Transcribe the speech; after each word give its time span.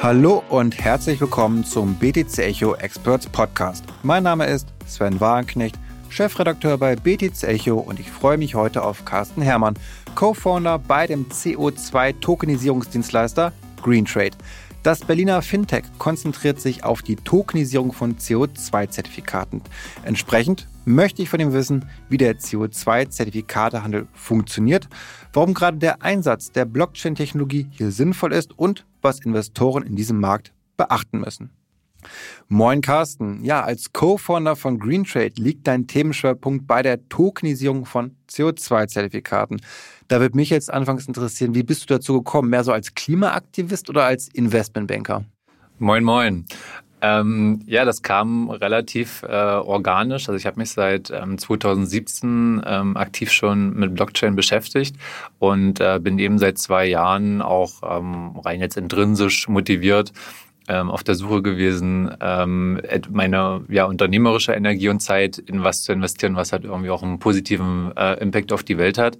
Hallo 0.00 0.44
und 0.48 0.78
herzlich 0.78 1.20
willkommen 1.20 1.64
zum 1.64 1.96
BTC 1.96 2.38
Echo 2.38 2.76
Experts 2.76 3.26
Podcast. 3.26 3.84
Mein 4.04 4.22
Name 4.22 4.46
ist 4.46 4.68
Sven 4.86 5.18
Wagenknecht, 5.18 5.76
Chefredakteur 6.08 6.78
bei 6.78 6.94
BTC 6.94 7.42
Echo 7.42 7.78
und 7.78 7.98
ich 7.98 8.08
freue 8.08 8.38
mich 8.38 8.54
heute 8.54 8.84
auf 8.84 9.04
Carsten 9.04 9.42
Herrmann, 9.42 9.74
Co-Founder 10.14 10.78
bei 10.78 11.08
dem 11.08 11.26
CO2-Tokenisierungsdienstleister 11.26 13.52
GreenTrade. 13.82 14.36
Das 14.84 15.00
Berliner 15.00 15.42
Fintech 15.42 15.82
konzentriert 15.98 16.60
sich 16.60 16.84
auf 16.84 17.02
die 17.02 17.16
Tokenisierung 17.16 17.92
von 17.92 18.18
CO2-Zertifikaten. 18.18 19.62
Entsprechend 20.04 20.68
möchte 20.84 21.22
ich 21.22 21.28
von 21.28 21.40
ihm 21.40 21.52
wissen, 21.52 21.86
wie 22.08 22.18
der 22.18 22.38
CO2-Zertifikatehandel 22.38 24.06
funktioniert, 24.14 24.88
warum 25.32 25.54
gerade 25.54 25.78
der 25.78 26.02
Einsatz 26.02 26.52
der 26.52 26.66
Blockchain-Technologie 26.66 27.66
hier 27.72 27.90
sinnvoll 27.90 28.32
ist 28.32 28.56
und 28.56 28.84
was 29.02 29.20
Investoren 29.20 29.84
in 29.84 29.96
diesem 29.96 30.20
Markt 30.20 30.52
beachten 30.76 31.20
müssen. 31.20 31.50
Moin 32.48 32.80
Carsten. 32.80 33.44
Ja, 33.44 33.62
als 33.62 33.92
Co-Founder 33.92 34.56
von 34.56 34.78
GreenTrade 34.78 35.34
liegt 35.36 35.66
dein 35.66 35.86
Themenschwerpunkt 35.86 36.66
bei 36.66 36.82
der 36.82 37.08
Tokenisierung 37.08 37.84
von 37.84 38.16
CO2-Zertifikaten. 38.30 39.60
Da 40.06 40.20
würde 40.20 40.36
mich 40.36 40.50
jetzt 40.50 40.72
anfangs 40.72 41.06
interessieren, 41.06 41.54
wie 41.54 41.62
bist 41.62 41.82
du 41.82 41.94
dazu 41.94 42.14
gekommen? 42.14 42.50
Mehr 42.50 42.64
so 42.64 42.72
als 42.72 42.94
Klimaaktivist 42.94 43.90
oder 43.90 44.04
als 44.04 44.28
Investmentbanker? 44.28 45.24
Moin, 45.78 46.04
moin. 46.04 46.46
Ähm, 47.00 47.60
ja, 47.66 47.84
das 47.84 48.02
kam 48.02 48.50
relativ 48.50 49.22
äh, 49.22 49.26
organisch. 49.26 50.28
Also 50.28 50.36
ich 50.36 50.46
habe 50.46 50.58
mich 50.58 50.70
seit 50.70 51.10
ähm, 51.10 51.38
2017 51.38 52.62
ähm, 52.66 52.96
aktiv 52.96 53.30
schon 53.30 53.74
mit 53.74 53.94
Blockchain 53.94 54.34
beschäftigt 54.34 54.96
und 55.38 55.80
äh, 55.80 56.00
bin 56.00 56.18
eben 56.18 56.38
seit 56.38 56.58
zwei 56.58 56.86
Jahren 56.86 57.40
auch 57.40 57.82
ähm, 57.82 58.36
rein 58.38 58.60
jetzt 58.60 58.76
intrinsisch 58.76 59.48
motiviert, 59.48 60.12
ähm, 60.66 60.90
auf 60.90 61.04
der 61.04 61.14
Suche 61.14 61.40
gewesen, 61.40 62.10
ähm, 62.20 62.80
meine 63.10 63.64
ja, 63.68 63.84
unternehmerische 63.84 64.52
Energie 64.52 64.88
und 64.88 65.00
Zeit 65.00 65.38
in 65.38 65.62
was 65.62 65.82
zu 65.82 65.92
investieren, 65.92 66.36
was 66.36 66.52
halt 66.52 66.64
irgendwie 66.64 66.90
auch 66.90 67.02
einen 67.02 67.20
positiven 67.20 67.96
äh, 67.96 68.20
Impact 68.20 68.52
auf 68.52 68.64
die 68.64 68.76
Welt 68.76 68.98
hat. 68.98 69.18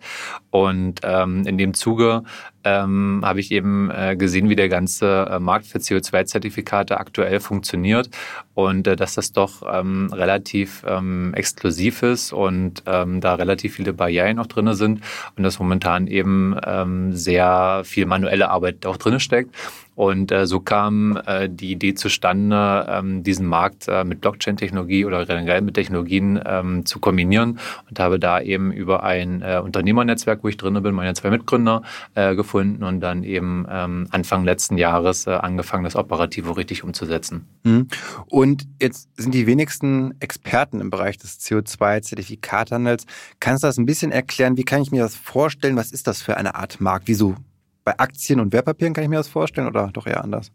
Und 0.50 1.00
in 1.04 1.58
dem 1.58 1.74
Zuge 1.74 2.24
ähm, 2.68 3.22
habe 3.24 3.40
ich 3.40 3.50
eben 3.50 3.90
äh, 3.90 4.16
gesehen, 4.16 4.48
wie 4.48 4.56
der 4.56 4.68
ganze 4.68 5.26
äh, 5.30 5.38
Markt 5.38 5.66
für 5.66 5.78
CO2-Zertifikate 5.78 6.98
aktuell 6.98 7.40
funktioniert 7.40 8.10
und 8.54 8.86
äh, 8.86 8.96
dass 8.96 9.14
das 9.14 9.32
doch 9.32 9.62
ähm, 9.70 10.10
relativ 10.12 10.84
ähm, 10.86 11.32
exklusiv 11.34 12.02
ist 12.02 12.32
und 12.32 12.82
ähm, 12.86 13.20
da 13.20 13.34
relativ 13.34 13.74
viele 13.74 13.92
Barrieren 13.92 14.36
noch 14.36 14.46
drin 14.46 14.72
sind 14.74 15.00
und 15.36 15.42
dass 15.42 15.58
momentan 15.58 16.06
eben 16.06 16.56
ähm, 16.66 17.12
sehr 17.12 17.82
viel 17.84 18.06
manuelle 18.06 18.50
Arbeit 18.50 18.84
auch 18.84 18.96
drin 18.96 19.20
steckt. 19.20 19.54
Und 19.98 20.30
äh, 20.30 20.46
so 20.46 20.60
kam 20.60 21.20
äh, 21.26 21.48
die 21.48 21.72
Idee 21.72 21.92
zustande, 21.92 22.86
ähm, 22.88 23.24
diesen 23.24 23.46
Markt 23.46 23.88
äh, 23.88 24.04
mit 24.04 24.20
Blockchain-Technologie 24.20 25.04
oder 25.04 25.26
generell 25.26 25.60
mit 25.60 25.74
Technologien 25.74 26.40
ähm, 26.46 26.86
zu 26.86 27.00
kombinieren 27.00 27.58
und 27.90 27.98
habe 27.98 28.20
da 28.20 28.40
eben 28.40 28.70
über 28.70 29.02
ein 29.02 29.42
äh, 29.42 29.60
Unternehmernetzwerk, 29.60 30.44
wo 30.44 30.48
ich 30.48 30.56
drin 30.56 30.80
bin, 30.80 30.94
meine 30.94 31.14
zwei 31.14 31.30
Mitgründer 31.30 31.82
äh, 32.14 32.36
gefunden 32.58 32.82
und 32.82 33.00
dann 33.00 33.22
eben 33.22 33.66
ähm, 33.70 34.06
Anfang 34.10 34.44
letzten 34.44 34.78
Jahres 34.78 35.26
äh, 35.26 35.30
angefangen, 35.30 35.84
das 35.84 35.96
Operative 35.96 36.56
richtig 36.56 36.84
umzusetzen. 36.84 37.46
Mhm. 37.64 37.88
Und 38.26 38.66
jetzt 38.80 39.08
sind 39.16 39.34
die 39.34 39.46
wenigsten 39.46 40.14
Experten 40.20 40.80
im 40.80 40.90
Bereich 40.90 41.18
des 41.18 41.40
CO2-Zertifikathandels. 41.40 43.06
Kannst 43.40 43.62
du 43.62 43.68
das 43.68 43.78
ein 43.78 43.86
bisschen 43.86 44.10
erklären? 44.10 44.56
Wie 44.56 44.64
kann 44.64 44.82
ich 44.82 44.90
mir 44.90 45.02
das 45.02 45.14
vorstellen? 45.14 45.76
Was 45.76 45.92
ist 45.92 46.06
das 46.06 46.22
für 46.22 46.36
eine 46.36 46.54
Art 46.54 46.80
Markt? 46.80 47.08
Wieso 47.08 47.36
bei 47.84 47.98
Aktien 47.98 48.40
und 48.40 48.52
Wertpapieren 48.52 48.92
kann 48.92 49.04
ich 49.04 49.10
mir 49.10 49.16
das 49.16 49.28
vorstellen 49.28 49.66
oder 49.66 49.90
doch 49.92 50.06
eher 50.06 50.24
anders? 50.24 50.50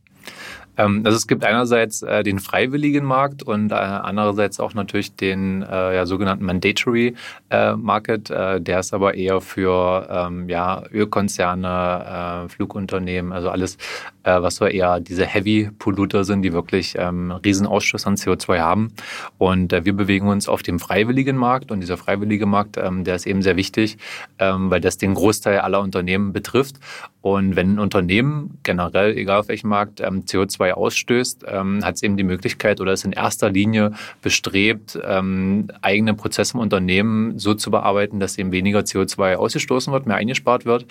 Ähm, 0.78 1.02
also 1.06 1.16
es 1.16 1.28
gibt 1.28 1.44
einerseits 1.44 2.02
äh, 2.02 2.24
den 2.24 2.40
freiwilligen 2.40 3.06
Markt 3.06 3.44
und 3.44 3.72
äh, 3.72 3.76
andererseits 3.76 4.60
auch 4.60 4.74
natürlich 4.74 5.16
den 5.16 5.62
äh, 5.62 5.96
ja, 5.96 6.06
sogenannten 6.06 6.46
Mandatory 6.46 7.16
äh, 7.50 7.76
Market. 7.76 8.30
Äh, 8.30 8.62
der 8.62 8.80
ist 8.80 8.94
aber 8.94 9.16
eher 9.16 9.42
für 9.42 10.08
ähm, 10.10 10.50
ja, 10.50 10.84
Ölkonzerne, 10.92 12.46
äh, 12.46 12.50
Flugunternehmen, 12.50 13.32
also 13.32 13.50
alles, 13.50 13.78
was 14.26 14.56
so 14.56 14.66
eher 14.66 15.02
diese 15.02 15.26
Heavy 15.26 15.70
Polluter 15.78 16.24
sind, 16.24 16.44
die 16.44 16.54
wirklich 16.54 16.96
ähm, 16.98 17.32
riesen 17.32 17.68
Ausschuss 17.68 18.08
an 18.08 18.16
CO2 18.16 18.60
haben. 18.60 18.94
Und 19.38 19.74
wir 19.74 19.94
bewegen 19.94 20.30
uns 20.30 20.48
auf 20.48 20.64
dem 20.64 20.80
freiwilligen 20.80 21.36
Markt 21.36 21.72
und 21.72 21.82
dieser 21.82 21.98
freiwillige 21.98 22.46
Markt, 22.46 22.78
ähm, 22.78 23.04
der 23.04 23.16
ist 23.16 23.28
eben 23.28 23.42
sehr 23.42 23.58
wichtig, 23.58 23.98
ähm, 24.40 24.72
weil 24.72 24.80
das 24.80 24.98
den 24.98 25.14
Großteil 25.14 25.60
aller 25.60 25.82
Unternehmen 25.82 26.32
betrifft. 26.32 26.78
Und 27.22 27.56
wenn 27.56 27.76
ein 27.76 27.80
Unternehmen 27.80 28.60
generell, 28.64 29.18
egal 29.18 29.40
auf 29.40 29.48
welchem 29.48 29.70
Markt, 29.70 30.02
ähm, 30.02 30.26
CO2 30.64 30.72
ausstößt, 30.74 31.46
ähm, 31.48 31.84
hat 31.84 31.96
es 31.96 32.04
eben 32.04 32.18
die 32.18 32.24
Möglichkeit 32.24 32.82
oder 32.82 32.94
ist 32.94 33.06
in 33.06 33.12
erster 33.12 33.50
Linie 33.50 33.92
bestrebt, 34.22 34.98
ähm, 35.06 35.68
eigene 35.82 36.14
Prozesse 36.14 36.56
im 36.56 36.60
Unternehmen 36.60 37.38
so 37.40 37.54
zu 37.54 37.72
bearbeiten, 37.72 38.20
dass 38.20 38.38
eben 38.38 38.52
weniger 38.52 38.80
CO2 38.80 39.36
ausgestoßen 39.36 39.92
wird, 39.94 40.06
mehr 40.06 40.18
eingespart 40.18 40.66
wird. 40.66 40.86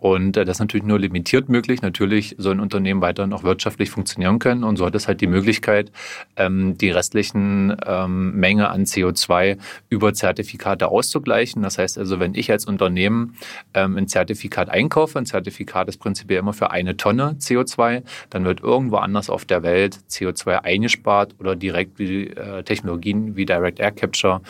Und 0.00 0.36
äh, 0.36 0.44
das 0.44 0.56
ist 0.56 0.60
natürlich 0.60 0.86
nur 0.86 0.98
limitiert 0.98 1.48
möglich. 1.48 1.82
Natürlich 1.82 2.34
soll 2.38 2.54
ein 2.54 2.60
Unternehmen 2.60 3.02
weiterhin 3.02 3.32
auch 3.34 3.44
wirtschaftlich 3.44 3.90
funktionieren 3.90 4.38
können 4.38 4.64
und 4.64 4.76
so 4.76 4.86
hat 4.86 4.94
es 4.94 5.06
halt 5.06 5.20
die 5.20 5.26
Möglichkeit, 5.26 5.92
ähm, 6.36 6.76
die 6.78 6.90
restlichen 6.90 7.76
ähm, 7.86 8.34
Menge 8.34 8.70
an 8.70 8.84
CO2 8.84 9.58
über 9.90 10.14
Zertifikate 10.14 10.88
auszugleichen. 10.88 11.62
Das 11.62 11.76
heißt 11.76 11.98
also, 11.98 12.18
wenn 12.18 12.34
ich 12.34 12.50
als 12.50 12.64
Unternehmen 12.64 13.36
ähm, 13.74 13.96
ein 13.96 14.08
Zertifikat 14.08 14.70
einkaufe, 14.70 15.18
ein 15.18 15.26
Zertifikat 15.26 15.88
ist 15.88 15.98
prinzipiell 15.98 16.38
immer 16.38 16.54
für 16.54 16.70
eine 16.70 16.96
Tonne 16.96 17.36
CO2, 17.38 18.02
dann 18.30 18.44
wird 18.46 18.62
irgendwo 18.62 18.96
anders 18.96 19.28
auf 19.28 19.44
der 19.44 19.62
Welt 19.62 19.98
CO2 20.08 20.62
eingespart 20.62 21.34
oder 21.38 21.56
direkt 21.56 21.98
wie 21.98 22.28
äh, 22.28 22.62
Technologien 22.62 23.36
wie 23.36 23.44
Direct 23.44 23.78
Air 23.78 23.92
Capture 23.92 24.40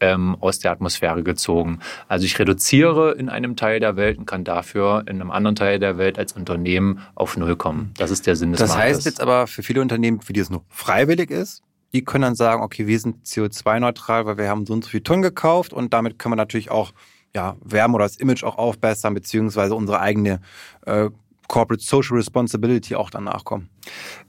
ähm, 0.00 0.36
aus 0.40 0.58
der 0.58 0.72
Atmosphäre 0.72 1.22
gezogen. 1.22 1.80
Also 2.08 2.24
ich 2.24 2.38
reduziere 2.38 3.12
in 3.12 3.28
einem 3.28 3.56
Teil 3.56 3.80
der 3.80 3.96
Welt 3.96 4.18
und 4.18 4.26
kann 4.26 4.44
dafür 4.44 5.02
in 5.06 5.20
einem 5.20 5.30
anderen 5.30 5.56
Teil 5.56 5.78
der 5.78 5.98
Welt 5.98 6.18
als 6.18 6.32
Unternehmen 6.32 7.00
auf 7.14 7.36
Null 7.36 7.56
kommen. 7.56 7.92
Das 7.96 8.10
ist 8.10 8.26
der 8.26 8.36
Sinn 8.36 8.52
des 8.52 8.60
Das 8.60 8.70
Marktes. 8.70 8.96
heißt 8.96 9.06
jetzt 9.06 9.20
aber 9.20 9.46
für 9.46 9.62
viele 9.62 9.80
Unternehmen, 9.80 10.20
für 10.20 10.32
die 10.32 10.40
es 10.40 10.50
nur 10.50 10.64
freiwillig 10.68 11.30
ist, 11.30 11.62
die 11.92 12.04
können 12.04 12.22
dann 12.22 12.34
sagen, 12.34 12.62
okay, 12.62 12.86
wir 12.86 13.00
sind 13.00 13.24
CO2-neutral, 13.26 14.26
weil 14.26 14.36
wir 14.38 14.48
haben 14.48 14.66
so 14.66 14.72
und 14.74 14.84
so 14.84 14.90
viel 14.90 15.00
Tonnen 15.00 15.22
gekauft 15.22 15.72
und 15.72 15.94
damit 15.94 16.18
können 16.18 16.32
wir 16.32 16.36
natürlich 16.36 16.70
auch 16.70 16.92
ja, 17.34 17.56
Wärme 17.64 17.94
oder 17.94 18.04
das 18.04 18.16
Image 18.16 18.44
auch 18.44 18.58
aufbessern, 18.58 19.14
beziehungsweise 19.14 19.74
unsere 19.74 20.00
eigene 20.00 20.40
äh, 20.86 21.10
Corporate 21.48 21.82
Social 21.82 22.16
Responsibility 22.16 22.94
auch 22.94 23.10
danach 23.10 23.44
kommen. 23.44 23.70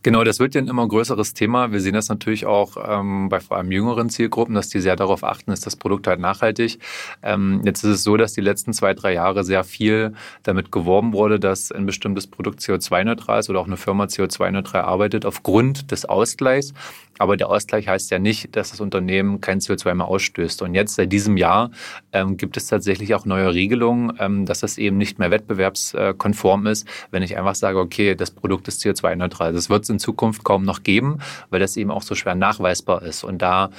Genau, 0.01 0.23
das 0.23 0.39
wird 0.39 0.55
ja 0.55 0.61
ein 0.61 0.69
immer 0.69 0.87
größeres 0.87 1.33
Thema. 1.33 1.73
Wir 1.73 1.81
sehen 1.81 1.93
das 1.93 2.07
natürlich 2.07 2.45
auch 2.45 2.77
ähm, 2.81 3.27
bei 3.27 3.41
vor 3.41 3.57
allem 3.57 3.69
jüngeren 3.69 4.09
Zielgruppen, 4.09 4.55
dass 4.55 4.69
die 4.69 4.79
sehr 4.79 4.95
darauf 4.95 5.25
achten, 5.25 5.51
ist 5.51 5.65
das 5.65 5.75
Produkt 5.75 6.07
halt 6.07 6.21
nachhaltig. 6.21 6.79
Ähm, 7.21 7.61
jetzt 7.65 7.83
ist 7.83 7.89
es 7.91 8.03
so, 8.03 8.15
dass 8.15 8.31
die 8.31 8.41
letzten 8.41 8.71
zwei, 8.71 8.93
drei 8.93 9.13
Jahre 9.13 9.43
sehr 9.43 9.65
viel 9.65 10.13
damit 10.43 10.71
geworben 10.71 11.11
wurde, 11.11 11.37
dass 11.37 11.71
ein 11.73 11.85
bestimmtes 11.85 12.27
Produkt 12.27 12.61
CO2-neutral 12.61 13.41
ist 13.41 13.49
oder 13.49 13.59
auch 13.59 13.67
eine 13.67 13.75
Firma 13.75 14.05
CO2-neutral 14.05 14.83
arbeitet 14.83 15.25
aufgrund 15.25 15.91
des 15.91 16.05
Ausgleichs. 16.05 16.73
Aber 17.19 17.35
der 17.35 17.49
Ausgleich 17.49 17.87
heißt 17.89 18.09
ja 18.11 18.17
nicht, 18.17 18.55
dass 18.55 18.71
das 18.71 18.79
Unternehmen 18.79 19.41
kein 19.41 19.59
CO2 19.59 19.93
mehr 19.93 20.07
ausstößt. 20.07 20.61
Und 20.61 20.73
jetzt 20.73 20.95
seit 20.95 21.11
diesem 21.11 21.35
Jahr 21.35 21.69
ähm, 22.13 22.37
gibt 22.37 22.55
es 22.55 22.67
tatsächlich 22.67 23.13
auch 23.13 23.25
neue 23.25 23.53
Regelungen, 23.53 24.13
ähm, 24.19 24.45
dass 24.45 24.61
das 24.61 24.77
eben 24.77 24.97
nicht 24.97 25.19
mehr 25.19 25.29
wettbewerbskonform 25.29 26.67
ist, 26.67 26.87
wenn 27.11 27.21
ich 27.21 27.37
einfach 27.37 27.55
sage, 27.55 27.77
okay, 27.77 28.15
das 28.15 28.31
Produkt 28.31 28.69
ist 28.69 28.81
CO2-neutral. 28.81 29.48
Das 29.51 29.69
wird 29.69 29.83
es 29.83 29.89
in 29.89 29.99
Zukunft 29.99 30.43
kaum 30.43 30.63
noch 30.63 30.83
geben, 30.83 31.19
weil 31.49 31.59
das 31.59 31.77
eben 31.77 31.91
auch 31.91 32.03
so 32.03 32.15
schwer 32.15 32.35
nachweisbar 32.35 33.01
ist. 33.03 33.23
Und 33.23 33.41
da 33.41 33.69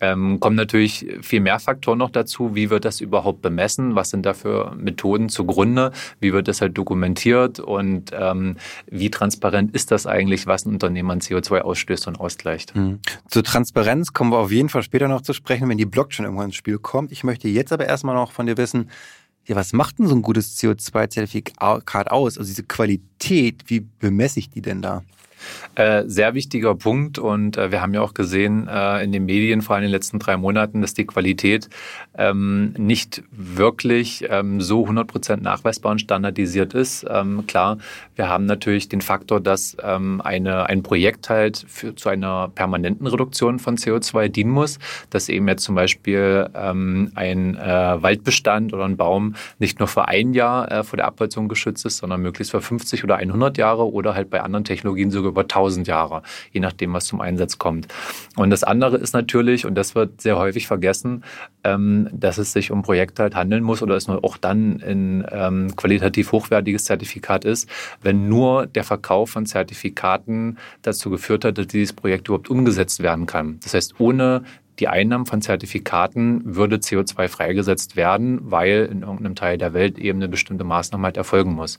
ähm, 0.00 0.40
kommen 0.40 0.56
natürlich 0.56 1.06
viel 1.20 1.40
mehr 1.40 1.58
Faktoren 1.58 1.98
noch 1.98 2.10
dazu. 2.10 2.54
Wie 2.54 2.70
wird 2.70 2.84
das 2.84 3.00
überhaupt 3.00 3.42
bemessen? 3.42 3.94
Was 3.94 4.10
sind 4.10 4.24
da 4.24 4.32
für 4.32 4.74
Methoden 4.74 5.28
zugrunde? 5.28 5.92
Wie 6.20 6.32
wird 6.32 6.48
das 6.48 6.60
halt 6.62 6.76
dokumentiert? 6.76 7.60
Und 7.60 8.10
ähm, 8.12 8.56
wie 8.90 9.10
transparent 9.10 9.74
ist 9.74 9.90
das 9.90 10.06
eigentlich, 10.06 10.46
was 10.46 10.64
ein 10.64 10.70
Unternehmen 10.70 11.10
an 11.10 11.20
CO2 11.20 11.60
ausstößt 11.60 12.08
und 12.08 12.18
ausgleicht? 12.18 12.74
Mhm. 12.74 13.00
Zur 13.28 13.44
Transparenz 13.44 14.12
kommen 14.12 14.32
wir 14.32 14.38
auf 14.38 14.50
jeden 14.50 14.70
Fall 14.70 14.82
später 14.82 15.06
noch 15.06 15.20
zu 15.20 15.34
sprechen, 15.34 15.68
wenn 15.68 15.78
die 15.78 15.86
Blockchain 15.86 16.24
irgendwann 16.24 16.46
ins 16.46 16.56
Spiel 16.56 16.78
kommt. 16.78 17.12
Ich 17.12 17.22
möchte 17.22 17.48
jetzt 17.48 17.72
aber 17.72 17.86
erstmal 17.86 18.14
noch 18.14 18.32
von 18.32 18.46
dir 18.46 18.56
wissen, 18.56 18.88
ja, 19.46 19.56
was 19.56 19.72
macht 19.72 19.98
denn 19.98 20.06
so 20.06 20.14
ein 20.14 20.22
gutes 20.22 20.58
CO2-Zertifikat 20.58 22.10
aus? 22.10 22.38
Also 22.38 22.48
diese 22.48 22.62
Qualität, 22.62 23.64
wie 23.66 23.80
bemesse 23.80 24.38
ich 24.38 24.50
die 24.50 24.62
denn 24.62 24.80
da? 24.80 25.02
Äh, 25.74 26.04
sehr 26.06 26.34
wichtiger 26.34 26.74
Punkt 26.74 27.18
und 27.18 27.56
äh, 27.56 27.70
wir 27.70 27.80
haben 27.80 27.94
ja 27.94 28.02
auch 28.02 28.14
gesehen 28.14 28.68
äh, 28.68 29.02
in 29.04 29.12
den 29.12 29.24
Medien, 29.24 29.62
vor 29.62 29.76
allem 29.76 29.84
in 29.84 29.88
den 29.88 29.94
letzten 29.94 30.18
drei 30.18 30.36
Monaten, 30.36 30.80
dass 30.80 30.94
die 30.94 31.06
Qualität 31.06 31.68
ähm, 32.18 32.74
nicht 32.76 33.22
wirklich 33.30 34.26
ähm, 34.28 34.60
so 34.60 34.86
100% 34.86 35.40
nachweisbar 35.42 35.92
und 35.92 36.00
standardisiert 36.00 36.74
ist. 36.74 37.06
Ähm, 37.08 37.46
klar, 37.46 37.78
wir 38.20 38.28
haben 38.28 38.44
natürlich 38.44 38.90
den 38.90 39.00
Faktor, 39.00 39.40
dass 39.40 39.78
ähm, 39.82 40.20
eine, 40.22 40.66
ein 40.66 40.82
Projekt 40.82 41.30
halt 41.30 41.64
für, 41.66 41.94
zu 41.94 42.10
einer 42.10 42.48
permanenten 42.54 43.06
Reduktion 43.06 43.58
von 43.58 43.78
CO2 43.78 44.28
dienen 44.28 44.50
muss, 44.50 44.78
dass 45.08 45.30
eben 45.30 45.48
jetzt 45.48 45.64
zum 45.64 45.74
Beispiel 45.74 46.50
ähm, 46.54 47.12
ein 47.14 47.56
äh, 47.56 48.02
Waldbestand 48.02 48.74
oder 48.74 48.84
ein 48.84 48.98
Baum 48.98 49.36
nicht 49.58 49.78
nur 49.78 49.88
für 49.88 50.06
ein 50.08 50.34
Jahr 50.34 50.70
äh, 50.70 50.84
vor 50.84 50.98
der 50.98 51.06
Abholzung 51.06 51.48
geschützt 51.48 51.86
ist, 51.86 51.96
sondern 51.96 52.20
möglichst 52.20 52.50
für 52.50 52.60
50 52.60 53.04
oder 53.04 53.16
100 53.16 53.56
Jahre 53.56 53.90
oder 53.90 54.14
halt 54.14 54.28
bei 54.28 54.42
anderen 54.42 54.64
Technologien 54.64 55.10
sogar 55.10 55.30
über 55.30 55.42
1000 55.42 55.88
Jahre, 55.88 56.20
je 56.52 56.60
nachdem, 56.60 56.92
was 56.92 57.06
zum 57.06 57.22
Einsatz 57.22 57.56
kommt. 57.56 57.88
Und 58.36 58.50
das 58.50 58.64
andere 58.64 58.98
ist 58.98 59.14
natürlich, 59.14 59.64
und 59.64 59.76
das 59.76 59.94
wird 59.94 60.20
sehr 60.20 60.36
häufig 60.36 60.66
vergessen, 60.66 61.24
ähm, 61.64 62.10
dass 62.12 62.36
es 62.36 62.52
sich 62.52 62.70
um 62.70 62.82
Projekte 62.82 63.22
halt 63.22 63.34
handeln 63.34 63.62
muss 63.62 63.82
oder 63.82 63.96
es 63.96 64.08
nur 64.08 64.22
auch 64.24 64.36
dann 64.36 64.82
ein 64.82 65.26
ähm, 65.30 65.74
qualitativ 65.74 66.32
hochwertiges 66.32 66.84
Zertifikat 66.84 67.46
ist, 67.46 67.66
wenn 68.02 68.09
nur 68.12 68.66
der 68.66 68.84
Verkauf 68.84 69.30
von 69.30 69.46
Zertifikaten 69.46 70.58
dazu 70.82 71.10
geführt 71.10 71.44
hat, 71.44 71.58
dass 71.58 71.66
dieses 71.66 71.92
Projekt 71.92 72.28
überhaupt 72.28 72.50
umgesetzt 72.50 73.02
werden 73.02 73.26
kann. 73.26 73.58
Das 73.62 73.74
heißt, 73.74 73.98
ohne 73.98 74.44
die 74.80 74.88
Einnahmen 74.88 75.26
von 75.26 75.42
Zertifikaten 75.42 76.56
würde 76.56 76.76
CO2 76.76 77.28
freigesetzt 77.28 77.96
werden, 77.96 78.40
weil 78.50 78.88
in 78.90 79.02
irgendeinem 79.02 79.34
Teil 79.34 79.58
der 79.58 79.74
Welt 79.74 79.98
eben 79.98 80.18
eine 80.18 80.28
bestimmte 80.28 80.64
Maßnahme 80.64 81.04
halt 81.04 81.18
erfolgen 81.18 81.52
muss. 81.52 81.78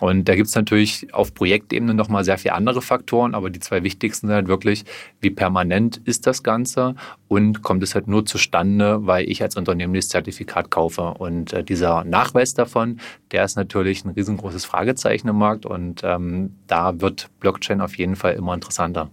Und 0.00 0.28
da 0.28 0.34
gibt 0.34 0.48
es 0.48 0.54
natürlich 0.54 1.12
auf 1.12 1.34
Projektebene 1.34 1.92
nochmal 1.92 2.24
sehr 2.24 2.38
viele 2.38 2.54
andere 2.54 2.80
Faktoren, 2.80 3.34
aber 3.34 3.50
die 3.50 3.60
zwei 3.60 3.82
wichtigsten 3.82 4.28
sind 4.28 4.34
halt 4.34 4.48
wirklich, 4.48 4.84
wie 5.20 5.30
permanent 5.30 5.98
ist 6.04 6.26
das 6.26 6.42
Ganze 6.42 6.94
und 7.28 7.62
kommt 7.62 7.82
es 7.82 7.94
halt 7.94 8.08
nur 8.08 8.24
zustande, 8.24 9.06
weil 9.06 9.28
ich 9.28 9.42
als 9.42 9.56
Unternehmen 9.56 9.92
dieses 9.92 10.08
Zertifikat 10.08 10.70
kaufe. 10.70 11.02
Und 11.02 11.52
äh, 11.52 11.62
dieser 11.62 12.04
Nachweis 12.04 12.54
davon, 12.54 12.98
der 13.30 13.44
ist 13.44 13.56
natürlich 13.56 14.04
ein 14.04 14.10
riesengroßes 14.10 14.64
Fragezeichen 14.64 15.28
im 15.28 15.36
Markt 15.36 15.66
und 15.66 16.00
ähm, 16.02 16.56
da 16.66 17.00
wird 17.00 17.28
Blockchain 17.40 17.82
auf 17.82 17.98
jeden 17.98 18.16
Fall 18.16 18.34
immer 18.34 18.54
interessanter. 18.54 19.10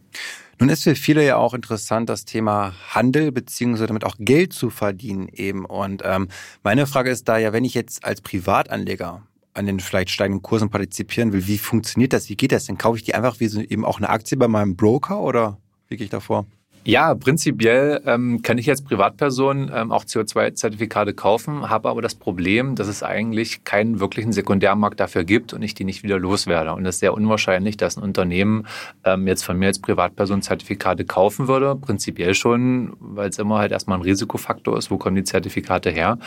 Nun 0.59 0.69
ist 0.69 0.83
für 0.83 0.95
viele 0.95 1.25
ja 1.25 1.35
auch 1.35 1.53
interessant, 1.53 2.09
das 2.09 2.23
Thema 2.23 2.73
Handel 2.89 3.31
beziehungsweise 3.33 3.87
damit 3.87 4.05
auch 4.05 4.15
Geld 4.19 4.53
zu 4.53 4.69
verdienen 4.69 5.27
eben. 5.27 5.65
Und 5.65 6.01
ähm, 6.05 6.29
meine 6.63 6.87
Frage 6.87 7.09
ist 7.09 7.27
da 7.27 7.37
ja, 7.37 7.51
wenn 7.51 7.65
ich 7.65 7.73
jetzt 7.73 8.05
als 8.05 8.21
Privatanleger 8.21 9.23
an 9.53 9.65
den 9.65 9.79
vielleicht 9.79 10.11
steigenden 10.11 10.41
Kursen 10.41 10.69
partizipieren 10.69 11.33
will, 11.33 11.47
wie 11.47 11.57
funktioniert 11.57 12.13
das? 12.13 12.29
Wie 12.29 12.35
geht 12.35 12.51
das 12.51 12.65
denn? 12.65 12.77
Kaufe 12.77 12.97
ich 12.97 13.03
die 13.03 13.15
einfach 13.15 13.39
wie 13.39 13.47
so 13.47 13.59
eben 13.59 13.83
auch 13.83 13.97
eine 13.97 14.09
Aktie 14.09 14.37
bei 14.37 14.47
meinem 14.47 14.75
Broker 14.75 15.19
oder 15.19 15.57
wie 15.87 15.97
gehe 15.97 16.05
ich 16.05 16.11
da 16.11 16.19
vor? 16.19 16.45
Ja, 16.87 17.15
prinzipiell 17.15 17.99
ähm, 18.05 18.43
kann 18.43 18.59
ich 18.59 18.69
als 18.69 18.83
Privatperson 18.83 19.71
ähm, 19.73 19.91
auch 19.91 20.03
CO2-Zertifikate 20.05 21.15
kaufen, 21.15 21.67
habe 21.67 21.89
aber 21.89 22.03
das 22.03 22.13
Problem, 22.13 22.75
dass 22.75 22.87
es 22.87 23.01
eigentlich 23.01 23.63
keinen 23.63 23.99
wirklichen 23.99 24.31
Sekundärmarkt 24.31 24.99
dafür 24.99 25.23
gibt 25.23 25.51
und 25.53 25.63
ich 25.63 25.73
die 25.73 25.83
nicht 25.83 26.03
wieder 26.03 26.19
loswerde. 26.19 26.73
Und 26.73 26.85
es 26.85 26.97
ist 26.97 26.99
sehr 26.99 27.15
unwahrscheinlich, 27.15 27.75
dass 27.75 27.97
ein 27.97 28.03
Unternehmen 28.03 28.67
ähm, 29.03 29.25
jetzt 29.25 29.41
von 29.41 29.57
mir 29.57 29.65
als 29.65 29.79
Privatperson 29.79 30.43
Zertifikate 30.43 31.05
kaufen 31.05 31.47
würde. 31.47 31.75
Prinzipiell 31.75 32.35
schon, 32.35 32.95
weil 32.99 33.29
es 33.29 33.39
immer 33.39 33.57
halt 33.57 33.71
erstmal 33.71 33.97
ein 33.97 34.03
Risikofaktor 34.03 34.77
ist, 34.77 34.91
wo 34.91 34.97
kommen 34.97 35.15
die 35.15 35.23
Zertifikate 35.23 35.89
her. 35.89 36.19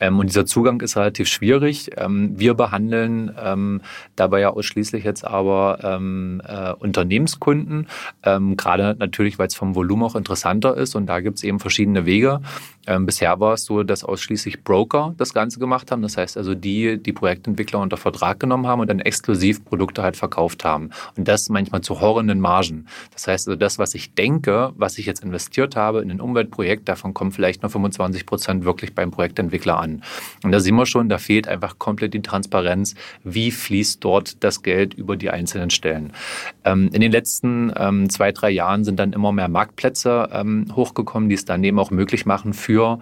Ähm, 0.00 0.18
und 0.18 0.26
dieser 0.26 0.44
Zugang 0.44 0.80
ist 0.80 0.96
relativ 0.96 1.28
schwierig. 1.28 1.92
Ähm, 1.96 2.36
wir 2.36 2.54
behandeln 2.54 3.30
ähm, 3.40 3.80
dabei 4.16 4.40
ja 4.40 4.50
ausschließlich 4.50 5.04
jetzt 5.04 5.24
aber 5.24 5.78
ähm, 5.84 6.42
äh, 6.44 6.72
Unternehmenskunden, 6.72 7.86
ähm, 8.24 8.56
gerade 8.56 8.96
natürlich, 8.98 9.38
weil 9.38 9.46
es 9.46 9.54
vom 9.54 9.76
Volumen 9.76 9.99
Konsum 10.00 10.02
auch 10.02 10.16
interessanter 10.16 10.76
ist. 10.76 10.94
Und 10.94 11.06
da 11.06 11.20
gibt 11.20 11.38
es 11.38 11.44
eben 11.44 11.60
verschiedene 11.60 12.06
Wege. 12.06 12.40
Ähm, 12.86 13.06
bisher 13.06 13.38
war 13.40 13.54
es 13.54 13.64
so, 13.64 13.82
dass 13.82 14.04
ausschließlich 14.04 14.64
Broker 14.64 15.14
das 15.18 15.34
Ganze 15.34 15.60
gemacht 15.60 15.92
haben. 15.92 16.02
Das 16.02 16.16
heißt 16.16 16.36
also 16.36 16.54
die, 16.54 16.98
die 16.98 17.12
Projektentwickler 17.12 17.78
unter 17.78 17.96
Vertrag 17.96 18.40
genommen 18.40 18.66
haben 18.66 18.80
und 18.80 18.88
dann 18.88 19.00
exklusiv 19.00 19.64
Produkte 19.64 20.02
halt 20.02 20.16
verkauft 20.16 20.64
haben. 20.64 20.90
Und 21.16 21.28
das 21.28 21.48
manchmal 21.50 21.82
zu 21.82 22.00
horrenden 22.00 22.40
Margen. 22.40 22.86
Das 23.12 23.26
heißt 23.26 23.48
also 23.48 23.56
das, 23.56 23.78
was 23.78 23.94
ich 23.94 24.14
denke, 24.14 24.72
was 24.76 24.98
ich 24.98 25.06
jetzt 25.06 25.22
investiert 25.22 25.76
habe 25.76 26.00
in 26.00 26.10
ein 26.10 26.20
Umweltprojekt, 26.20 26.88
davon 26.88 27.14
kommen 27.14 27.32
vielleicht 27.32 27.62
nur 27.62 27.70
25 27.70 28.26
Prozent 28.26 28.64
wirklich 28.64 28.94
beim 28.94 29.10
Projektentwickler 29.10 29.78
an. 29.78 30.02
Und 30.42 30.52
da 30.52 30.60
sehen 30.60 30.76
wir 30.76 30.86
schon, 30.86 31.08
da 31.08 31.18
fehlt 31.18 31.48
einfach 31.48 31.78
komplett 31.78 32.14
die 32.14 32.22
Transparenz, 32.22 32.94
wie 33.22 33.50
fließt 33.50 34.02
dort 34.02 34.42
das 34.42 34.62
Geld 34.62 34.94
über 34.94 35.16
die 35.16 35.30
einzelnen 35.30 35.70
Stellen. 35.70 36.12
Ähm, 36.64 36.90
in 36.92 37.00
den 37.00 37.12
letzten 37.12 37.72
ähm, 37.76 38.08
zwei, 38.08 38.32
drei 38.32 38.50
Jahren 38.50 38.84
sind 38.84 38.98
dann 38.98 39.12
immer 39.12 39.32
mehr 39.32 39.48
Marktplätze 39.48 39.89
Plätze 39.90 40.28
ähm, 40.32 40.66
hochgekommen, 40.76 41.28
die 41.28 41.34
es 41.34 41.44
dann 41.44 41.64
eben 41.64 41.78
auch 41.80 41.90
möglich 41.90 42.24
machen 42.24 42.52
für 42.52 43.00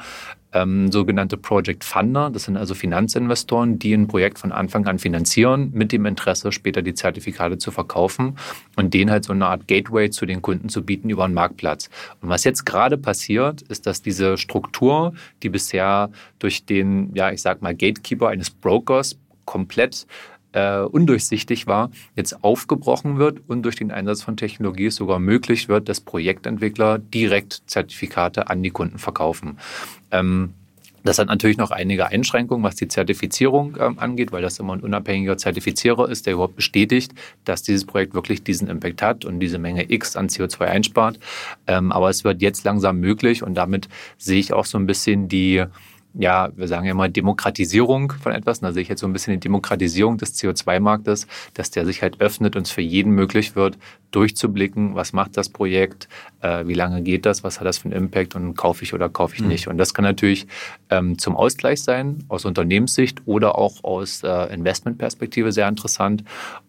ähm, 0.54 0.90
sogenannte 0.90 1.36
Project 1.36 1.84
Funder. 1.84 2.30
Das 2.30 2.44
sind 2.44 2.56
also 2.56 2.74
Finanzinvestoren, 2.74 3.78
die 3.78 3.92
ein 3.92 4.08
Projekt 4.08 4.38
von 4.38 4.52
Anfang 4.52 4.86
an 4.86 4.98
finanzieren, 4.98 5.70
mit 5.74 5.92
dem 5.92 6.06
Interesse, 6.06 6.50
später 6.50 6.80
die 6.80 6.94
Zertifikate 6.94 7.58
zu 7.58 7.70
verkaufen 7.70 8.38
und 8.76 8.94
denen 8.94 9.10
halt 9.10 9.24
so 9.24 9.34
eine 9.34 9.46
Art 9.46 9.68
Gateway 9.68 10.08
zu 10.08 10.24
den 10.24 10.40
Kunden 10.40 10.70
zu 10.70 10.82
bieten 10.82 11.10
über 11.10 11.26
einen 11.26 11.34
Marktplatz. 11.34 11.90
Und 12.22 12.30
was 12.30 12.44
jetzt 12.44 12.64
gerade 12.64 12.96
passiert, 12.96 13.60
ist, 13.62 13.86
dass 13.86 14.00
diese 14.00 14.38
Struktur, 14.38 15.12
die 15.42 15.50
bisher 15.50 16.10
durch 16.38 16.64
den, 16.64 17.14
ja, 17.14 17.30
ich 17.30 17.42
sag 17.42 17.60
mal, 17.60 17.74
Gatekeeper 17.74 18.28
eines 18.28 18.48
Brokers 18.48 19.18
komplett 19.44 20.06
äh, 20.58 20.80
undurchsichtig 20.80 21.68
war, 21.68 21.90
jetzt 22.16 22.42
aufgebrochen 22.42 23.18
wird 23.18 23.40
und 23.46 23.62
durch 23.62 23.76
den 23.76 23.92
Einsatz 23.92 24.22
von 24.22 24.36
Technologie 24.36 24.90
sogar 24.90 25.20
möglich 25.20 25.68
wird, 25.68 25.88
dass 25.88 26.00
Projektentwickler 26.00 26.98
direkt 26.98 27.62
Zertifikate 27.66 28.50
an 28.50 28.62
die 28.62 28.70
Kunden 28.70 28.98
verkaufen. 28.98 29.58
Ähm, 30.10 30.54
das 31.04 31.18
hat 31.18 31.28
natürlich 31.28 31.58
noch 31.58 31.70
einige 31.70 32.08
Einschränkungen, 32.08 32.64
was 32.64 32.74
die 32.74 32.88
Zertifizierung 32.88 33.76
ähm, 33.78 34.00
angeht, 34.00 34.32
weil 34.32 34.42
das 34.42 34.58
immer 34.58 34.72
ein 34.74 34.80
unabhängiger 34.80 35.38
Zertifizierer 35.38 36.08
ist, 36.08 36.26
der 36.26 36.34
überhaupt 36.34 36.56
bestätigt, 36.56 37.12
dass 37.44 37.62
dieses 37.62 37.84
Projekt 37.84 38.14
wirklich 38.14 38.42
diesen 38.42 38.68
Impact 38.68 39.00
hat 39.00 39.24
und 39.24 39.38
diese 39.38 39.58
Menge 39.58 39.90
X 39.92 40.16
an 40.16 40.28
CO2 40.28 40.64
einspart. 40.64 41.20
Ähm, 41.68 41.92
aber 41.92 42.10
es 42.10 42.24
wird 42.24 42.42
jetzt 42.42 42.64
langsam 42.64 42.98
möglich 42.98 43.44
und 43.44 43.54
damit 43.54 43.88
sehe 44.18 44.40
ich 44.40 44.52
auch 44.52 44.66
so 44.66 44.76
ein 44.76 44.86
bisschen 44.86 45.28
die 45.28 45.64
ja, 46.18 46.50
wir 46.56 46.66
sagen 46.66 46.84
ja 46.84 46.94
mal 46.94 47.08
Demokratisierung 47.08 48.12
von 48.12 48.32
etwas. 48.32 48.58
da 48.58 48.72
sehe 48.72 48.82
ich 48.82 48.88
jetzt 48.88 49.00
so 49.00 49.06
ein 49.06 49.12
bisschen 49.12 49.34
die 49.34 49.40
Demokratisierung 49.40 50.18
des 50.18 50.34
CO2-Marktes, 50.34 51.28
dass 51.54 51.70
der 51.70 51.86
sich 51.86 52.02
halt 52.02 52.20
öffnet 52.20 52.56
und 52.56 52.62
es 52.66 52.72
für 52.72 52.82
jeden 52.82 53.12
möglich 53.12 53.54
wird, 53.54 53.78
durchzublicken, 54.10 54.96
was 54.96 55.12
macht 55.12 55.36
das 55.36 55.48
Projekt, 55.48 56.08
äh, 56.40 56.66
wie 56.66 56.74
lange 56.74 57.02
geht 57.02 57.24
das, 57.24 57.44
was 57.44 57.60
hat 57.60 57.66
das 57.66 57.78
für 57.78 57.84
einen 57.84 58.04
Impact 58.04 58.34
und 58.34 58.56
kaufe 58.56 58.82
ich 58.82 58.94
oder 58.94 59.08
kaufe 59.08 59.36
ich 59.36 59.42
mhm. 59.42 59.48
nicht. 59.48 59.68
Und 59.68 59.78
das 59.78 59.94
kann 59.94 60.04
natürlich 60.04 60.48
ähm, 60.90 61.18
zum 61.18 61.36
Ausgleich 61.36 61.82
sein, 61.82 62.24
aus 62.28 62.44
Unternehmenssicht 62.44 63.22
oder 63.26 63.56
auch 63.56 63.84
aus 63.84 64.24
äh, 64.24 64.52
Investmentperspektive 64.52 65.52
sehr 65.52 65.68
interessant. 65.68 66.24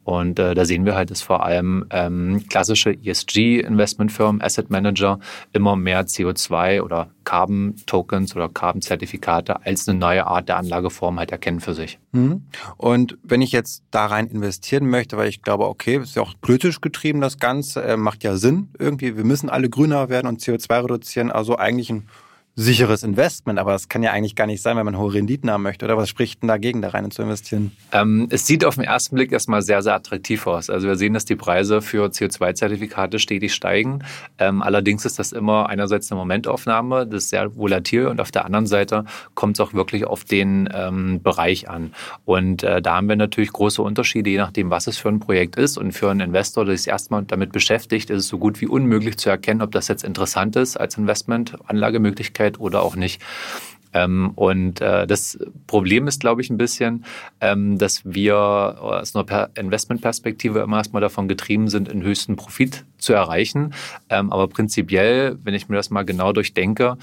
Und 0.10 0.40
äh, 0.40 0.56
da 0.56 0.66
sehen 0.66 0.86
wir 0.86 0.96
halt, 0.96 1.12
dass 1.12 1.22
vor 1.22 1.46
allem 1.46 1.86
ähm, 1.92 2.44
klassische 2.50 2.90
ESG-Investmentfirmen, 2.90 4.42
Asset 4.42 4.72
Manager 4.72 5.20
immer 5.54 5.76
mehr 5.76 6.08
CO2 6.08 6.82
oder 6.82 7.12
Carbon-Tokens 7.26 8.36
oder 8.36 8.50
Carbon-Zertifikate 8.50 9.64
als 9.64 9.88
eine 9.88 10.00
neue 10.00 10.26
Art 10.26 10.50
der 10.50 10.58
Anlageform 10.58 11.20
halt 11.20 11.32
erkennen 11.32 11.60
für 11.60 11.76
sich. 11.76 12.00
Mhm. 12.12 12.42
Und 12.78 13.20
wenn 13.22 13.44
ich 13.44 13.52
jetzt 13.52 13.84
da 13.92 14.08
rein 14.08 14.26
investieren 14.26 14.90
möchte, 14.90 15.16
weil 15.16 15.30
ich 15.30 15.44
glaube, 15.44 15.68
okay, 15.68 15.98
ist 15.98 16.16
ja 16.16 16.24
auch 16.24 16.34
politisch 16.42 16.82
getrieben, 16.82 17.22
das 17.22 17.38
Ganze, 17.38 17.84
äh, 17.84 17.96
macht 17.96 18.24
ja 18.24 18.36
Sinn 18.36 18.70
irgendwie, 18.80 19.16
wir 19.16 19.26
müssen 19.26 19.48
alle 19.48 19.70
grüner 19.70 20.10
werden 20.10 20.26
und 20.26 20.42
CO2 20.42 20.86
reduzieren, 20.86 21.30
also 21.30 21.56
eigentlich 21.56 21.92
ein 21.92 22.08
sicheres 22.60 23.04
Investment, 23.04 23.58
aber 23.58 23.72
das 23.72 23.88
kann 23.88 24.04
ja 24.04 24.12
eigentlich 24.12 24.36
gar 24.36 24.46
nicht 24.46 24.62
sein, 24.62 24.76
wenn 24.76 24.86
man 24.86 24.98
hohe 24.98 25.14
Renditen 25.14 25.50
haben 25.50 25.64
möchte. 25.64 25.86
Oder 25.86 25.96
was 25.96 26.10
spricht 26.10 26.42
denn 26.42 26.50
dagegen, 26.50 26.82
da 26.82 26.90
rein 26.90 27.10
zu 27.10 27.22
investieren? 27.22 27.72
Ähm, 27.92 28.28
es 28.30 28.46
sieht 28.46 28.66
auf 28.66 28.76
den 28.76 28.84
ersten 28.84 29.16
Blick 29.16 29.32
erstmal 29.32 29.62
sehr, 29.62 29.82
sehr 29.82 29.96
attraktiv 29.96 30.46
aus. 30.46 30.70
Also 30.70 30.88
wir 30.88 30.96
sehen, 30.96 31.14
dass 31.14 31.24
die 31.24 31.38
Preise 31.38 31.82
für 31.82 32.08
CO2-Zertifikate 32.08 33.20
stetig 33.20 33.54
steigen. 33.54 34.04
Ähm, 34.38 34.62
allerdings 34.62 35.06
ist 35.06 35.20
das 35.20 35.32
immer 35.32 35.70
einerseits 35.70 36.12
eine 36.12 36.20
Momentaufnahme, 36.20 37.08
das 37.08 37.24
ist 37.24 37.30
sehr 37.30 37.56
volatil 37.56 38.08
und 38.08 38.20
auf 38.20 38.32
der 38.32 38.46
anderen 38.46 38.68
Seite 38.68 39.06
kommt 39.36 39.56
es 39.56 39.62
auch 39.62 39.74
wirklich 39.74 40.06
auf 40.06 40.26
den 40.26 40.68
ähm, 40.74 41.22
Bereich 41.24 41.70
an. 41.70 41.94
Und 42.26 42.64
äh, 42.64 42.82
da 42.82 42.98
haben 42.98 43.08
wir 43.08 43.16
natürlich 43.16 43.54
große 43.54 43.82
Unterschiede, 43.82 44.30
je 44.30 44.38
nachdem, 44.38 44.70
was 44.70 44.88
es 44.88 44.98
für 44.98 45.10
ein 45.10 45.20
Projekt 45.20 45.56
ist. 45.56 45.78
Und 45.78 45.94
für 45.94 46.12
einen 46.12 46.20
Investor, 46.20 46.66
der 46.66 46.78
sich 46.78 46.90
erstmal 46.90 47.24
damit 47.24 47.54
beschäftigt, 47.54 48.10
ist 48.10 48.24
es 48.24 48.28
so 48.28 48.38
gut 48.38 48.60
wie 48.60 48.68
unmöglich 48.68 49.18
zu 49.18 49.30
erkennen, 49.30 49.62
ob 49.62 49.72
das 49.72 49.88
jetzt 49.88 50.04
interessant 50.04 50.58
ist 50.58 50.76
als 50.76 50.98
Investment, 50.98 51.56
Anlagemöglichkeit 51.68 52.49
Möglichkeit 52.50 52.60
oder 52.60 52.82
auch 52.84 52.96
nicht. 52.96 53.22
Ähm, 53.92 54.34
und 54.36 54.82
äh, 54.82 55.08
das 55.08 55.40
Problem 55.66 56.08
ist, 56.08 56.20
glaube 56.20 56.42
ich, 56.42 56.52
ein 56.52 56.58
bisschen, 56.58 57.06
ähm, 57.42 57.80
dass 57.80 58.04
wir 58.06 58.38
aus 58.38 59.16
einer 59.16 59.50
Investmentperspektive 59.56 60.60
immer 60.60 60.78
erstmal 60.78 61.02
davon 61.02 61.28
getrieben 61.28 61.70
sind, 61.70 61.90
einen 61.90 62.04
höchsten 62.04 62.36
Profit 62.36 62.86
zu 63.00 63.14
erreichen. 63.14 63.74
Ähm, 64.10 64.32
aber 64.32 64.48
prinzipiell, 64.48 65.40
wenn 65.44 65.56
ich 65.56 65.70
mir 65.70 65.76
das 65.76 65.90
mal 65.90 66.06
genau 66.06 66.34
durchdenke, 66.34 66.98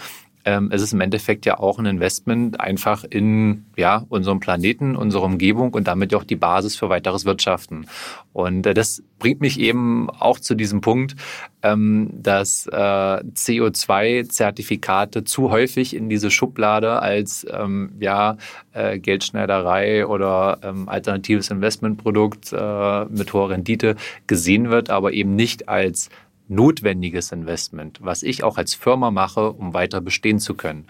ähm, 0.47 0.71
es 0.73 0.81
ist 0.81 0.93
im 0.93 1.01
Endeffekt 1.01 1.45
ja 1.45 1.59
auch 1.59 1.81
ein 1.81 1.87
Investment 1.87 2.61
einfach 2.61 3.03
in 3.03 3.65
ja, 3.77 4.05
unserem 4.09 4.39
Planeten, 4.39 4.95
unsere 4.95 5.25
Umgebung 5.25 5.75
und 5.75 5.89
damit 5.89 6.15
auch 6.15 6.23
die 6.23 6.37
Basis 6.37 6.77
für 6.77 6.89
weiteres 6.89 7.25
Wirtschaften. 7.25 7.87
Und 8.33 8.65
äh, 8.65 8.73
das 8.73 9.03
bringt 9.19 9.41
mich 9.41 9.59
eben 9.59 10.09
auch 10.09 10.39
zu 10.39 10.55
diesem 10.55 10.83
Punkt, 10.83 11.17
ähm, 11.63 12.11
dass 12.13 12.69
äh, 12.69 12.77
CO2-Zertifikate 12.77 15.25
zu 15.25 15.51
häufig 15.51 15.97
in 15.97 16.09
diese 16.09 16.31
Schublade 16.31 17.03
als 17.03 17.45
ähm, 17.51 17.95
ja, 17.99 18.37
äh, 18.73 19.01
Geldschneiderei 19.01 20.07
oder 20.07 20.61
ähm, 20.63 20.89
alternatives 20.89 21.51
Investmentprodukt 21.51 22.53
äh, 22.53 23.05
mit 23.07 23.33
hoher 23.33 23.51
Rendite 23.51 23.97
gesehen 24.29 24.71
wird, 24.71 24.91
aber 24.91 25.13
eben 25.13 25.35
nicht 25.35 25.69
als 25.69 26.09
notwendiges 26.49 27.33
Investment, 27.33 27.99
was 28.03 28.23
ich 28.23 28.45
auch 28.45 28.59
als 28.59 28.75
Firma 28.75 29.11
mache, 29.11 29.53
um 29.53 29.75
weiter 29.75 30.01
bestehen 30.01 30.39
zu 30.39 30.55
können. 30.55 30.87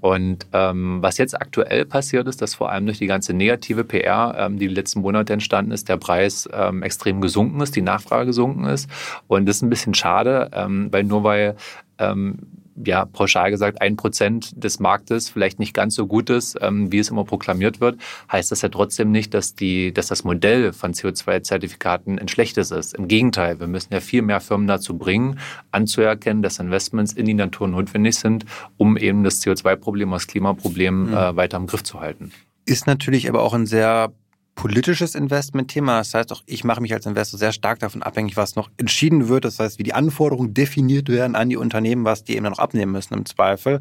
Und 0.00 0.46
ähm, 0.52 0.98
was 1.02 1.18
jetzt 1.18 1.40
aktuell 1.40 1.84
passiert 1.84 2.28
ist, 2.28 2.40
dass 2.40 2.54
vor 2.54 2.70
allem 2.70 2.86
durch 2.86 2.98
die 2.98 3.08
ganze 3.08 3.32
negative 3.32 3.82
PR, 3.82 4.36
ähm, 4.38 4.58
die 4.58 4.68
die 4.68 4.74
letzten 4.74 5.00
Monate 5.00 5.32
entstanden 5.32 5.72
ist, 5.72 5.88
der 5.88 5.96
Preis 5.96 6.48
ähm, 6.52 6.84
extrem 6.84 7.20
gesunken 7.20 7.60
ist, 7.60 7.74
die 7.74 7.82
Nachfrage 7.82 8.26
gesunken 8.26 8.64
ist. 8.64 8.88
Und 9.26 9.46
das 9.46 9.56
ist 9.56 9.62
ein 9.62 9.70
bisschen 9.70 9.94
schade, 9.94 10.50
ähm, 10.52 10.88
weil 10.92 11.02
nur 11.02 11.24
weil 11.24 11.56
ähm, 11.98 12.38
ja, 12.84 13.04
pauschal 13.04 13.50
gesagt, 13.50 13.80
ein 13.80 13.96
Prozent 13.96 14.52
des 14.62 14.80
Marktes 14.80 15.28
vielleicht 15.28 15.58
nicht 15.58 15.74
ganz 15.74 15.94
so 15.94 16.06
gut 16.06 16.30
ist, 16.30 16.58
ähm, 16.60 16.92
wie 16.92 16.98
es 16.98 17.10
immer 17.10 17.24
proklamiert 17.24 17.80
wird, 17.80 17.98
heißt 18.30 18.50
das 18.50 18.62
ja 18.62 18.68
trotzdem 18.68 19.10
nicht, 19.10 19.34
dass, 19.34 19.54
die, 19.54 19.92
dass 19.92 20.08
das 20.08 20.24
Modell 20.24 20.72
von 20.72 20.92
CO2-Zertifikaten 20.92 22.18
ein 22.18 22.28
schlechtes 22.28 22.70
ist. 22.70 22.94
Im 22.94 23.08
Gegenteil, 23.08 23.60
wir 23.60 23.66
müssen 23.66 23.92
ja 23.92 24.00
viel 24.00 24.22
mehr 24.22 24.40
Firmen 24.40 24.66
dazu 24.66 24.96
bringen, 24.96 25.38
anzuerkennen, 25.70 26.42
dass 26.42 26.58
Investments 26.58 27.12
in 27.12 27.26
die 27.26 27.34
Natur 27.34 27.68
notwendig 27.68 28.16
sind, 28.16 28.44
um 28.76 28.96
eben 28.96 29.24
das 29.24 29.42
CO2-Problem, 29.42 30.10
das 30.10 30.26
Klimaproblem 30.26 31.08
mhm. 31.08 31.14
äh, 31.14 31.36
weiter 31.36 31.56
im 31.56 31.66
Griff 31.66 31.82
zu 31.82 32.00
halten. 32.00 32.32
Ist 32.64 32.86
natürlich 32.86 33.28
aber 33.28 33.42
auch 33.42 33.54
ein 33.54 33.66
sehr 33.66 34.12
politisches 34.58 35.14
Investmentthema. 35.14 35.98
Das 35.98 36.14
heißt 36.14 36.32
auch, 36.32 36.42
ich 36.44 36.64
mache 36.64 36.80
mich 36.80 36.92
als 36.92 37.06
Investor 37.06 37.38
sehr 37.38 37.52
stark 37.52 37.78
davon 37.78 38.02
abhängig, 38.02 38.36
was 38.36 38.56
noch 38.56 38.68
entschieden 38.76 39.28
wird. 39.28 39.44
Das 39.44 39.60
heißt, 39.60 39.78
wie 39.78 39.84
die 39.84 39.94
Anforderungen 39.94 40.52
definiert 40.52 41.08
werden 41.08 41.36
an 41.36 41.48
die 41.48 41.56
Unternehmen, 41.56 42.04
was 42.04 42.24
die 42.24 42.34
eben 42.34 42.44
noch 42.44 42.58
abnehmen 42.58 42.90
müssen 42.90 43.14
im 43.14 43.24
Zweifel. 43.24 43.78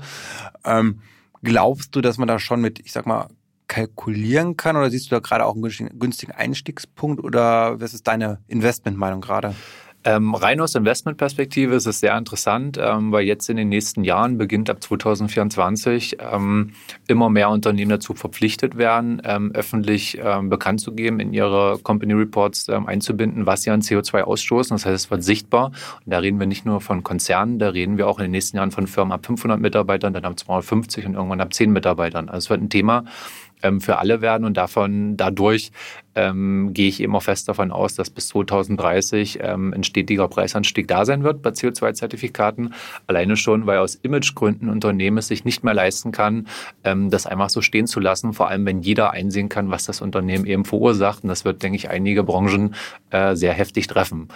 Ähm, 0.63 1.01
glaubst 1.41 1.95
du, 1.95 2.01
dass 2.01 2.19
man 2.19 2.27
da 2.27 2.37
schon 2.37 2.61
mit, 2.61 2.79
ich 2.79 2.91
sag 2.91 3.07
mal, 3.07 3.27
kalkulieren 3.67 4.55
kann 4.55 4.77
oder 4.77 4.91
siehst 4.91 5.07
du 5.07 5.15
da 5.15 5.19
gerade 5.19 5.45
auch 5.45 5.55
einen 5.55 5.99
günstigen 5.99 6.31
Einstiegspunkt 6.31 7.23
oder 7.23 7.81
was 7.81 7.95
ist 7.95 8.07
deine 8.07 8.39
Investmentmeinung 8.47 9.21
gerade? 9.21 9.55
Ähm, 10.03 10.35
rein 10.35 10.61
aus 10.61 10.75
Investmentperspektive 10.75 11.75
ist 11.75 11.85
es 11.85 11.99
sehr 11.99 12.17
interessant, 12.17 12.79
ähm, 12.81 13.11
weil 13.11 13.25
jetzt 13.25 13.49
in 13.49 13.57
den 13.57 13.67
nächsten 13.67 14.03
Jahren, 14.03 14.37
beginnt 14.37 14.69
ab 14.69 14.81
2024, 14.81 16.17
ähm, 16.19 16.73
immer 17.07 17.29
mehr 17.29 17.49
Unternehmen 17.49 17.89
dazu 17.89 18.13
verpflichtet 18.13 18.77
werden, 18.77 19.21
ähm, 19.25 19.51
öffentlich 19.53 20.17
ähm, 20.23 20.49
bekannt 20.49 20.79
zu 20.81 20.93
geben, 20.93 21.19
in 21.19 21.33
ihre 21.33 21.79
Company 21.83 22.13
Reports 22.13 22.69
ähm, 22.69 22.87
einzubinden, 22.87 23.45
was 23.45 23.63
sie 23.63 23.71
an 23.71 23.81
CO2 23.81 24.21
ausstoßen. 24.21 24.75
Das 24.75 24.85
heißt, 24.85 25.05
es 25.05 25.11
wird 25.11 25.23
sichtbar. 25.23 25.71
Und 26.05 26.13
da 26.13 26.19
reden 26.19 26.39
wir 26.39 26.47
nicht 26.47 26.65
nur 26.65 26.79
von 26.79 27.03
Konzernen, 27.03 27.59
da 27.59 27.69
reden 27.69 27.97
wir 27.97 28.07
auch 28.07 28.19
in 28.19 28.23
den 28.23 28.31
nächsten 28.31 28.57
Jahren 28.57 28.71
von 28.71 28.87
Firmen 28.87 29.11
ab 29.11 29.25
500 29.25 29.59
Mitarbeitern, 29.59 30.13
dann 30.13 30.25
ab 30.25 30.39
250 30.39 31.05
und 31.05 31.15
irgendwann 31.15 31.41
ab 31.41 31.53
10 31.53 31.71
Mitarbeitern. 31.71 32.29
Also 32.29 32.45
es 32.45 32.49
wird 32.49 32.61
ein 32.61 32.69
Thema, 32.69 33.03
ähm, 33.63 33.81
für 33.81 33.97
alle 33.99 34.21
werden 34.21 34.45
und 34.45 34.57
davon 34.57 35.17
dadurch 35.17 35.71
ähm, 36.15 36.71
gehe 36.73 36.89
ich 36.89 37.01
eben 37.01 37.15
auch 37.15 37.23
fest 37.23 37.47
davon 37.47 37.71
aus, 37.71 37.95
dass 37.95 38.09
bis 38.09 38.29
2030 38.29 39.39
ähm, 39.41 39.73
ein 39.73 39.83
stetiger 39.83 40.27
Preisanstieg 40.27 40.87
da 40.87 41.05
sein 41.05 41.23
wird 41.23 41.41
bei 41.41 41.51
CO2-Zertifikaten. 41.51 42.73
Alleine 43.05 43.37
schon, 43.37 43.67
weil 43.67 43.77
aus 43.77 43.95
Imagegründen 43.95 44.69
Unternehmen 44.69 45.19
es 45.19 45.27
sich 45.27 45.45
nicht 45.45 45.63
mehr 45.63 45.75
leisten 45.75 46.11
kann, 46.11 46.47
ähm, 46.83 47.09
das 47.09 47.27
einfach 47.27 47.49
so 47.49 47.61
stehen 47.61 47.87
zu 47.87 47.99
lassen, 47.99 48.33
vor 48.33 48.49
allem 48.49 48.65
wenn 48.65 48.81
jeder 48.81 49.11
einsehen 49.11 49.49
kann, 49.49 49.69
was 49.69 49.85
das 49.85 50.01
Unternehmen 50.01 50.45
eben 50.45 50.65
verursacht. 50.65 51.23
Und 51.23 51.29
das 51.29 51.45
wird, 51.45 51.61
denke 51.61 51.75
ich, 51.75 51.89
einige 51.89 52.23
Branchen 52.23 52.73
äh, 53.11 53.35
sehr 53.35 53.53
heftig 53.53 53.87
treffen. 53.87 54.29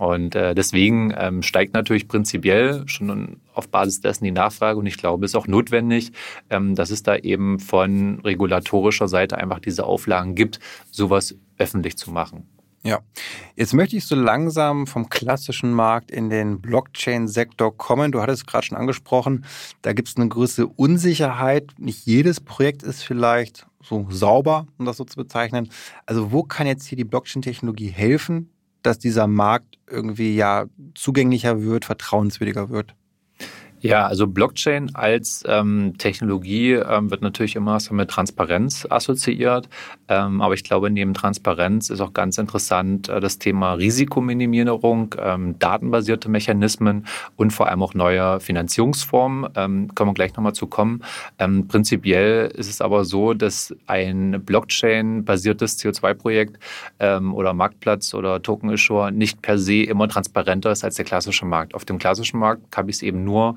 Und 0.00 0.34
äh, 0.34 0.54
deswegen 0.54 1.12
ähm, 1.14 1.42
steigt 1.42 1.74
natürlich 1.74 2.08
prinzipiell 2.08 2.88
schon 2.88 3.36
auf 3.52 3.68
Basis 3.68 4.00
dessen 4.00 4.24
die 4.24 4.30
Nachfrage. 4.30 4.78
Und 4.78 4.86
ich 4.86 4.96
glaube, 4.96 5.26
es 5.26 5.32
ist 5.32 5.36
auch 5.36 5.46
notwendig, 5.46 6.12
ähm, 6.48 6.74
dass 6.74 6.88
es 6.88 7.02
da 7.02 7.16
eben 7.16 7.58
von 7.60 8.18
regulatorischer 8.20 9.08
Seite 9.08 9.36
einfach 9.36 9.58
diese 9.58 9.84
Auflagen 9.84 10.34
gibt, 10.34 10.58
sowas 10.90 11.34
öffentlich 11.58 11.98
zu 11.98 12.12
machen. 12.12 12.48
Ja, 12.82 13.00
jetzt 13.56 13.74
möchte 13.74 13.94
ich 13.94 14.06
so 14.06 14.14
langsam 14.14 14.86
vom 14.86 15.10
klassischen 15.10 15.70
Markt 15.70 16.10
in 16.10 16.30
den 16.30 16.62
Blockchain-Sektor 16.62 17.76
kommen. 17.76 18.10
Du 18.10 18.22
hattest 18.22 18.46
gerade 18.46 18.64
schon 18.64 18.78
angesprochen, 18.78 19.44
da 19.82 19.92
gibt 19.92 20.08
es 20.08 20.16
eine 20.16 20.28
größere 20.28 20.66
Unsicherheit. 20.66 21.74
Nicht 21.76 22.06
jedes 22.06 22.40
Projekt 22.40 22.82
ist 22.82 23.02
vielleicht 23.02 23.66
so 23.82 24.06
sauber, 24.08 24.66
um 24.78 24.86
das 24.86 24.96
so 24.96 25.04
zu 25.04 25.16
bezeichnen. 25.16 25.68
Also 26.06 26.32
wo 26.32 26.42
kann 26.42 26.66
jetzt 26.66 26.86
hier 26.86 26.96
die 26.96 27.04
Blockchain-Technologie 27.04 27.88
helfen, 27.90 28.48
dass 28.82 28.98
dieser 28.98 29.26
Markt 29.26 29.78
irgendwie 29.88 30.34
ja 30.36 30.66
zugänglicher 30.94 31.62
wird, 31.62 31.84
vertrauenswürdiger 31.84 32.68
wird? 32.70 32.94
Ja, 33.82 34.06
also 34.06 34.26
Blockchain 34.26 34.94
als 34.94 35.42
ähm, 35.46 35.94
Technologie 35.96 36.72
ähm, 36.72 37.10
wird 37.10 37.22
natürlich 37.22 37.56
immer 37.56 37.78
mit 37.92 38.10
Transparenz 38.10 38.86
assoziiert. 38.90 39.70
Ähm, 40.06 40.42
aber 40.42 40.52
ich 40.52 40.64
glaube, 40.64 40.90
neben 40.90 41.14
Transparenz 41.14 41.88
ist 41.88 42.02
auch 42.02 42.12
ganz 42.12 42.36
interessant 42.36 43.08
äh, 43.08 43.20
das 43.20 43.38
Thema 43.38 43.72
Risikominimierung, 43.72 45.14
ähm, 45.18 45.58
datenbasierte 45.58 46.28
Mechanismen 46.28 47.06
und 47.36 47.52
vor 47.54 47.68
allem 47.68 47.82
auch 47.82 47.94
neue 47.94 48.40
Finanzierungsformen. 48.40 49.50
Ähm, 49.54 49.94
können 49.94 50.10
wir 50.10 50.14
gleich 50.14 50.34
nochmal 50.36 50.52
zu 50.52 50.66
kommen. 50.66 51.02
Ähm, 51.38 51.66
prinzipiell 51.66 52.52
ist 52.54 52.68
es 52.68 52.82
aber 52.82 53.06
so, 53.06 53.32
dass 53.32 53.74
ein 53.86 54.42
Blockchain-basiertes 54.44 55.78
CO2-Projekt 55.78 56.58
ähm, 56.98 57.34
oder 57.34 57.54
Marktplatz 57.54 58.12
oder 58.12 58.42
Token-Issuer 58.42 59.10
nicht 59.10 59.40
per 59.40 59.56
se 59.56 59.84
immer 59.84 60.06
transparenter 60.06 60.70
ist 60.70 60.84
als 60.84 60.96
der 60.96 61.06
klassische 61.06 61.46
Markt. 61.46 61.74
Auf 61.74 61.86
dem 61.86 61.96
klassischen 61.96 62.38
Markt 62.38 62.76
habe 62.76 62.90
ich 62.90 62.96
es 62.96 63.02
eben 63.02 63.24
nur 63.24 63.56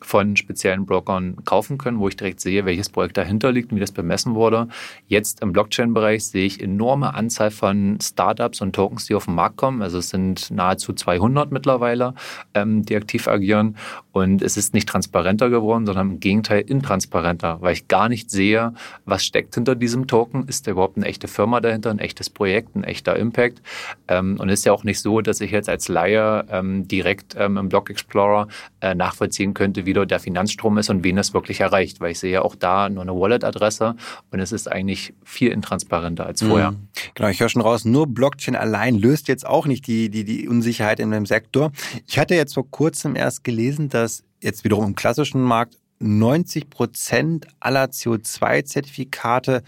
von 0.00 0.36
speziellen 0.36 0.86
Brokern 0.86 1.36
kaufen 1.44 1.78
können, 1.78 1.98
wo 1.98 2.08
ich 2.08 2.16
direkt 2.16 2.40
sehe, 2.40 2.64
welches 2.64 2.88
Projekt 2.88 3.16
dahinter 3.16 3.52
liegt 3.52 3.70
und 3.70 3.76
wie 3.76 3.80
das 3.80 3.92
bemessen 3.92 4.34
wurde. 4.34 4.68
Jetzt 5.06 5.42
im 5.42 5.52
Blockchain-Bereich 5.52 6.26
sehe 6.26 6.46
ich 6.46 6.62
enorme 6.62 7.14
Anzahl 7.14 7.50
von 7.50 7.98
Startups 8.00 8.60
und 8.60 8.74
Tokens, 8.74 9.06
die 9.06 9.14
auf 9.14 9.26
den 9.26 9.34
Markt 9.34 9.56
kommen. 9.56 9.82
Also 9.82 9.98
es 9.98 10.08
sind 10.10 10.50
nahezu 10.50 10.92
200 10.92 11.52
mittlerweile, 11.52 12.14
ähm, 12.54 12.84
die 12.84 12.96
aktiv 12.96 13.28
agieren. 13.28 13.76
Und 14.12 14.42
es 14.42 14.56
ist 14.56 14.74
nicht 14.74 14.88
transparenter 14.88 15.50
geworden, 15.50 15.86
sondern 15.86 16.12
im 16.12 16.20
Gegenteil 16.20 16.62
intransparenter, 16.62 17.58
weil 17.60 17.74
ich 17.74 17.88
gar 17.88 18.08
nicht 18.08 18.30
sehe, 18.30 18.74
was 19.04 19.24
steckt 19.24 19.54
hinter 19.54 19.76
diesem 19.76 20.06
Token. 20.06 20.48
Ist 20.48 20.66
da 20.66 20.72
überhaupt 20.72 20.96
eine 20.96 21.06
echte 21.06 21.28
Firma 21.28 21.60
dahinter, 21.60 21.90
ein 21.90 22.00
echtes 22.00 22.28
Projekt, 22.28 22.74
ein 22.74 22.84
echter 22.84 23.16
Impact? 23.16 23.62
Ähm, 24.08 24.36
und 24.40 24.48
es 24.48 24.60
ist 24.60 24.64
ja 24.64 24.72
auch 24.72 24.84
nicht 24.84 25.00
so, 25.00 25.20
dass 25.20 25.40
ich 25.40 25.50
jetzt 25.50 25.68
als 25.68 25.88
Laie 25.88 26.44
ähm, 26.50 26.88
direkt 26.88 27.36
ähm, 27.38 27.56
im 27.56 27.68
Block 27.68 27.90
Explorer 27.90 28.48
äh, 28.80 28.94
nachvollziehen 28.94 29.54
könnte, 29.54 29.86
wie 29.86 29.89
dort 29.92 30.10
der 30.10 30.20
Finanzstrom 30.20 30.78
ist 30.78 30.90
und 30.90 31.04
wen 31.04 31.18
es 31.18 31.34
wirklich 31.34 31.60
erreicht, 31.60 32.00
weil 32.00 32.12
ich 32.12 32.18
sehe 32.18 32.32
ja 32.32 32.42
auch 32.42 32.54
da 32.54 32.88
nur 32.88 33.02
eine 33.02 33.14
Wallet-Adresse 33.14 33.96
und 34.30 34.40
es 34.40 34.52
ist 34.52 34.70
eigentlich 34.70 35.14
viel 35.24 35.50
intransparenter 35.50 36.26
als 36.26 36.42
vorher. 36.42 36.72
Mhm. 36.72 36.88
Genau, 37.14 37.28
ich 37.28 37.40
höre 37.40 37.48
schon 37.48 37.62
raus, 37.62 37.84
nur 37.84 38.06
Blockchain 38.06 38.56
allein 38.56 38.98
löst 38.98 39.28
jetzt 39.28 39.46
auch 39.46 39.66
nicht 39.66 39.86
die, 39.86 40.10
die, 40.10 40.24
die 40.24 40.48
Unsicherheit 40.48 41.00
in 41.00 41.10
dem 41.10 41.26
Sektor. 41.26 41.72
Ich 42.06 42.18
hatte 42.18 42.34
jetzt 42.34 42.54
vor 42.54 42.70
kurzem 42.70 43.16
erst 43.16 43.44
gelesen, 43.44 43.88
dass 43.88 44.24
jetzt 44.40 44.64
wiederum 44.64 44.86
im 44.86 44.94
klassischen 44.94 45.42
Markt 45.42 45.76
90 46.00 46.70
Prozent 46.70 47.46
aller 47.60 47.84
CO2-Zertifikate 47.84 49.62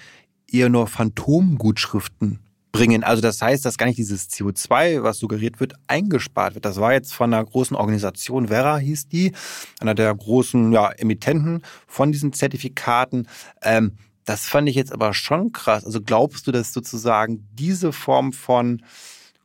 eher 0.50 0.68
nur 0.68 0.86
Phantomgutschriften 0.86 2.38
bringen. 2.72 3.04
Also 3.04 3.20
das 3.20 3.40
heißt, 3.40 3.64
dass 3.64 3.78
gar 3.78 3.86
nicht 3.86 3.98
dieses 3.98 4.30
CO2, 4.30 5.02
was 5.02 5.18
suggeriert 5.18 5.60
wird, 5.60 5.74
eingespart 5.86 6.54
wird. 6.54 6.64
Das 6.64 6.80
war 6.80 6.92
jetzt 6.92 7.12
von 7.12 7.32
einer 7.32 7.44
großen 7.44 7.76
Organisation, 7.76 8.48
Vera 8.48 8.78
hieß 8.78 9.08
die, 9.08 9.32
einer 9.78 9.94
der 9.94 10.14
großen 10.14 10.72
ja, 10.72 10.90
Emittenten 10.90 11.62
von 11.86 12.10
diesen 12.10 12.32
Zertifikaten. 12.32 13.28
Ähm, 13.62 13.92
das 14.24 14.46
fand 14.46 14.68
ich 14.68 14.74
jetzt 14.74 14.92
aber 14.92 15.14
schon 15.14 15.52
krass. 15.52 15.84
Also 15.84 16.00
glaubst 16.00 16.46
du, 16.46 16.52
dass 16.52 16.72
sozusagen 16.72 17.46
diese 17.52 17.92
Form 17.92 18.32
von 18.32 18.82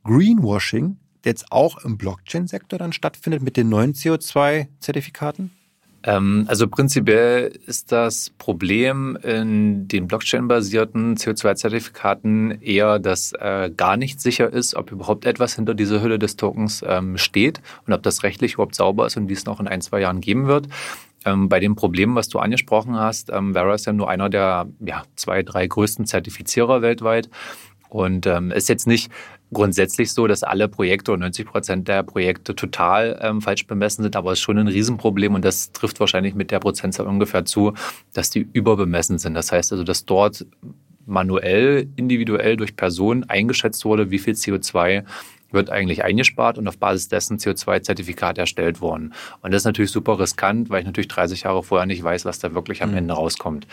Greenwashing 0.04 0.98
jetzt 1.26 1.52
auch 1.52 1.84
im 1.84 1.98
Blockchain-Sektor 1.98 2.80
dann 2.80 2.94
stattfindet 2.94 3.42
mit 3.42 3.58
den 3.58 3.70
neuen 3.70 3.94
CO2-Zertifikaten? 3.94 5.52
Ähm, 6.04 6.46
also 6.48 6.68
prinzipiell 6.68 7.52
ist 7.66 7.92
das 7.92 8.30
Problem 8.38 9.18
in 9.24 9.88
den 9.88 10.08
Blockchain-basierten 10.08 11.18
CO2-Zertifikaten 11.18 12.62
eher, 12.62 13.00
dass 13.00 13.34
äh, 13.34 13.72
gar 13.76 13.98
nicht 13.98 14.22
sicher 14.22 14.52
ist, 14.52 14.76
ob 14.76 14.92
überhaupt 14.92 15.26
etwas 15.26 15.56
hinter 15.56 15.74
dieser 15.74 16.02
Hülle 16.02 16.20
des 16.20 16.36
Tokens 16.36 16.84
ähm, 16.88 17.18
steht 17.18 17.62
und 17.86 17.94
ob 17.94 18.04
das 18.04 18.24
rechtlich 18.24 18.54
überhaupt 18.54 18.76
sauber 18.76 19.06
ist 19.06 19.18
und 19.18 19.30
wie 19.30 19.34
es 19.34 19.46
noch 19.46 19.60
in 19.60 19.68
ein, 19.68 19.82
zwei 19.82 20.02
Jahren 20.02 20.22
geben 20.22 20.48
wird. 20.48 20.68
Ähm, 21.26 21.50
bei 21.50 21.60
dem 21.60 21.76
Problem, 21.76 22.16
was 22.16 22.30
du 22.30 22.40
angesprochen 22.40 22.96
hast, 22.96 23.32
ähm, 23.32 23.54
Vera 23.54 23.74
ist 23.74 23.86
ja 23.86 23.94
nur 23.94 24.10
einer 24.10 24.30
der 24.30 24.68
ja, 24.80 25.04
zwei, 25.16 25.44
drei 25.44 25.68
größten 25.68 26.06
Zertifizierer 26.06 26.82
weltweit. 26.82 27.30
Und 27.90 28.28
ähm, 28.28 28.52
ist 28.52 28.68
jetzt 28.68 28.86
nicht 28.86 29.12
grundsätzlich 29.54 30.12
so, 30.12 30.28
dass 30.28 30.44
alle 30.44 30.68
Projekte 30.68 31.12
oder 31.12 31.22
90 31.22 31.48
Prozent 31.48 31.88
der 31.88 32.04
Projekte 32.04 32.56
total 32.56 33.20
ähm, 33.22 33.42
falsch 33.42 33.66
bemessen 33.66 34.04
sind, 34.04 34.16
aber 34.16 34.32
es 34.32 34.40
ist 34.40 34.44
schon 34.44 34.58
ein 34.58 34.68
Riesenproblem 34.68 35.36
und 35.36 35.46
das 35.46 35.72
trifft 35.72 36.00
wahrscheinlich 36.00 36.36
mit 36.36 36.52
der 36.52 36.60
Prozentzahl 36.60 37.08
ungefähr 37.08 37.46
zu, 37.46 37.74
dass 38.14 38.30
die 38.30 38.48
überbemessen 38.52 39.18
sind. 39.18 39.34
Das 39.34 39.52
heißt 39.52 39.72
also, 39.72 39.84
dass 39.84 40.06
dort 40.06 40.46
manuell, 41.06 41.88
individuell 41.96 42.58
durch 42.58 42.76
Personen 42.76 43.24
eingeschätzt 43.30 43.86
wurde, 43.86 44.12
wie 44.12 44.20
viel 44.20 44.34
CO2 44.34 45.06
wird 45.52 45.70
eigentlich 45.70 46.04
eingespart 46.04 46.58
und 46.58 46.68
auf 46.68 46.78
Basis 46.78 47.08
dessen 47.08 47.38
CO2-Zertifikat 47.38 48.38
erstellt 48.38 48.82
worden. 48.82 49.14
Und 49.42 49.54
das 49.54 49.62
ist 49.62 49.66
natürlich 49.66 49.92
super 49.92 50.20
riskant, 50.20 50.70
weil 50.70 50.82
ich 50.82 50.86
natürlich 50.86 51.08
30 51.08 51.44
Jahre 51.44 51.64
vorher 51.64 51.86
nicht 51.86 52.04
weiß, 52.04 52.26
was 52.26 52.40
da 52.40 52.54
wirklich 52.54 52.84
am 52.84 52.92
mhm. 52.92 52.98
Ende 52.98 53.14
rauskommt. 53.14 53.66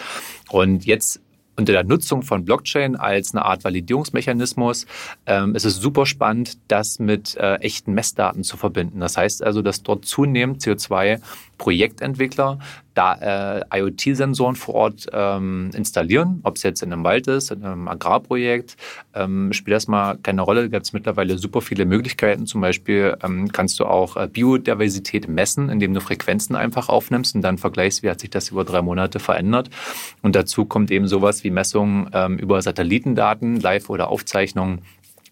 Und 0.51 0.85
jetzt 0.85 1.21
unter 1.57 1.73
der 1.73 1.85
Nutzung 1.85 2.23
von 2.23 2.45
Blockchain 2.45 2.97
als 2.97 3.35
eine 3.35 3.45
Art 3.45 3.65
Validierungsmechanismus 3.65 4.87
ähm, 5.27 5.55
ist 5.55 5.65
es 5.65 5.77
super 5.77 6.07
spannend, 6.07 6.59
das 6.69 6.99
mit 6.99 7.37
äh, 7.37 7.57
echten 7.57 7.93
Messdaten 7.93 8.45
zu 8.45 8.57
verbinden. 8.57 9.01
Das 9.01 9.17
heißt 9.17 9.43
also, 9.43 9.63
dass 9.63 9.83
dort 9.83 10.05
zunehmend 10.05 10.63
CO2 10.63 11.21
Projektentwickler 11.59 12.59
da 12.95 13.59
äh, 13.61 13.81
IoT-Sensoren 13.81 14.55
vor 14.55 14.75
Ort 14.75 15.07
ähm, 15.13 15.71
installieren, 15.75 16.41
ob 16.45 16.57
es 16.57 16.63
jetzt 16.63 16.83
in 16.83 16.93
einem 16.93 17.05
Wald 17.05 17.27
ist, 17.27 17.51
in 17.51 17.65
einem 17.65 17.89
Agrarprojekt, 17.89 18.77
ähm, 19.15 19.53
spielt 19.53 19.75
das 19.75 19.89
mal 19.89 20.17
keine 20.23 20.43
Rolle. 20.43 20.63
Da 20.63 20.69
gibt 20.69 20.87
es 20.87 20.93
mittlerweile 20.93 21.37
super 21.37 21.61
viele 21.61 21.85
Möglichkeiten. 21.87 22.47
Zum 22.47 22.61
Beispiel 22.61 23.17
ähm, 23.23 23.51
kannst 23.53 23.81
du 23.81 23.87
auch 23.87 24.17
äh, 24.17 24.29
Biodiversität 24.29 25.29
messen, 25.29 25.69
indem 25.69 25.93
du 25.93 26.01
Frequenzen 26.01 26.55
einfach 26.55 26.89
aufnimmst 26.89 27.35
und 27.35 27.43
dann 27.43 27.59
vergleichst, 27.59 28.03
wie 28.03 28.11
hat 28.11 28.21
sich 28.21 28.31
das 28.31 28.51
über 28.51 28.65
drei 28.65 28.83
Monate 28.83 29.19
verändert. 29.19 29.71
Und 30.23 30.37
dazu 30.37 30.65
kommt 30.65 30.91
eben 30.91 31.09
sowas 31.09 31.43
wie 31.43 31.51
Messungen 31.51 32.09
ähm, 32.13 32.39
über 32.39 32.63
Satellitendaten, 32.63 33.61
Live- 33.61 33.91
oder 33.91 34.09
Aufzeichnungen 34.09 34.83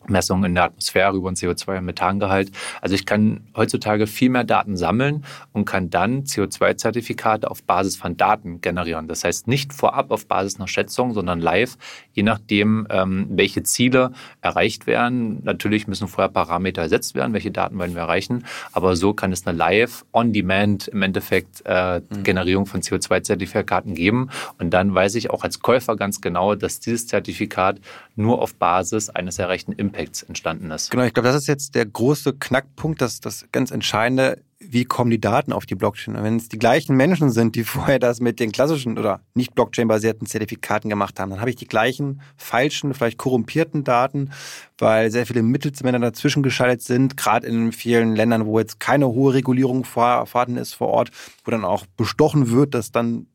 Messungen 0.08 0.44
in 0.44 0.54
der 0.54 0.64
Atmosphäre 0.64 1.16
über 1.16 1.30
den 1.30 1.36
CO2- 1.36 1.78
und 1.78 1.84
Methangehalt. 1.84 2.50
Also 2.80 2.94
ich 2.94 3.06
kann 3.06 3.42
heutzutage 3.56 4.06
viel 4.06 4.30
mehr 4.30 4.44
Daten 4.44 4.76
sammeln 4.76 5.24
und 5.52 5.64
kann 5.64 5.90
dann 5.90 6.24
CO2-Zertifikate 6.24 7.50
auf 7.50 7.62
Basis 7.62 7.96
von 7.96 8.16
Daten 8.16 8.60
generieren. 8.60 9.08
Das 9.08 9.24
heißt 9.24 9.48
nicht 9.48 9.72
vorab 9.72 10.10
auf 10.10 10.26
Basis 10.26 10.56
einer 10.56 10.68
Schätzung, 10.68 11.14
sondern 11.14 11.40
live, 11.40 11.78
je 12.12 12.22
nachdem, 12.22 12.86
ähm, 12.90 13.26
welche 13.30 13.62
Ziele 13.62 14.12
erreicht 14.40 14.86
werden. 14.86 15.40
Natürlich 15.44 15.86
müssen 15.86 16.08
vorher 16.08 16.30
Parameter 16.30 16.82
ersetzt 16.82 17.14
werden, 17.14 17.32
welche 17.32 17.50
Daten 17.50 17.78
wollen 17.78 17.94
wir 17.94 18.02
erreichen. 18.02 18.44
Aber 18.72 18.96
so 18.96 19.14
kann 19.14 19.32
es 19.32 19.46
eine 19.46 19.56
live, 19.56 20.04
on-demand 20.12 20.88
im 20.88 21.02
Endeffekt 21.02 21.62
äh, 21.64 22.00
mhm. 22.00 22.22
Generierung 22.22 22.66
von 22.66 22.80
CO2-Zertifikaten 22.80 23.94
geben. 23.94 24.30
Und 24.58 24.70
dann 24.70 24.94
weiß 24.94 25.14
ich 25.14 25.30
auch 25.30 25.44
als 25.44 25.60
Käufer 25.60 25.96
ganz 25.96 26.20
genau, 26.20 26.54
dass 26.54 26.80
dieses 26.80 27.06
Zertifikat 27.06 27.80
nur 28.16 28.42
auf 28.42 28.54
Basis 28.54 29.08
eines 29.08 29.38
erreichten 29.38 29.72
Impacts 29.72 29.91
entstanden 29.94 30.70
ist. 30.70 30.90
Genau, 30.90 31.04
ich 31.04 31.14
glaube, 31.14 31.28
das 31.28 31.36
ist 31.36 31.48
jetzt 31.48 31.74
der 31.74 31.86
große 31.86 32.34
Knackpunkt, 32.34 33.00
das, 33.00 33.20
das 33.20 33.46
ganz 33.52 33.70
Entscheidende. 33.70 34.42
Wie 34.58 34.84
kommen 34.84 35.10
die 35.10 35.20
Daten 35.20 35.52
auf 35.52 35.66
die 35.66 35.74
Blockchain? 35.74 36.14
Und 36.14 36.22
wenn 36.22 36.36
es 36.36 36.48
die 36.48 36.58
gleichen 36.58 36.96
Menschen 36.96 37.30
sind, 37.30 37.56
die 37.56 37.64
vorher 37.64 37.98
das 37.98 38.20
mit 38.20 38.38
den 38.38 38.52
klassischen 38.52 38.98
oder 38.98 39.20
nicht 39.34 39.54
Blockchain-basierten 39.54 40.26
Zertifikaten 40.26 40.88
gemacht 40.88 41.18
haben, 41.18 41.30
dann 41.30 41.40
habe 41.40 41.50
ich 41.50 41.56
die 41.56 41.66
gleichen 41.66 42.20
falschen, 42.36 42.94
vielleicht 42.94 43.18
korrumpierten 43.18 43.84
Daten, 43.84 44.30
weil 44.78 45.10
sehr 45.10 45.26
viele 45.26 45.42
Mittelsmänner 45.42 45.98
dazwischen 45.98 46.42
geschaltet 46.42 46.82
sind, 46.82 47.16
gerade 47.16 47.46
in 47.46 47.72
vielen 47.72 48.14
Ländern, 48.14 48.46
wo 48.46 48.58
jetzt 48.58 48.80
keine 48.80 49.08
hohe 49.08 49.34
Regulierung 49.34 49.84
vorhanden 49.84 50.56
ist 50.56 50.74
vor 50.74 50.88
Ort, 50.88 51.10
wo 51.44 51.50
dann 51.50 51.64
auch 51.64 51.86
bestochen 51.96 52.50
wird, 52.50 52.74
dass 52.74 52.92
dann 52.92 53.26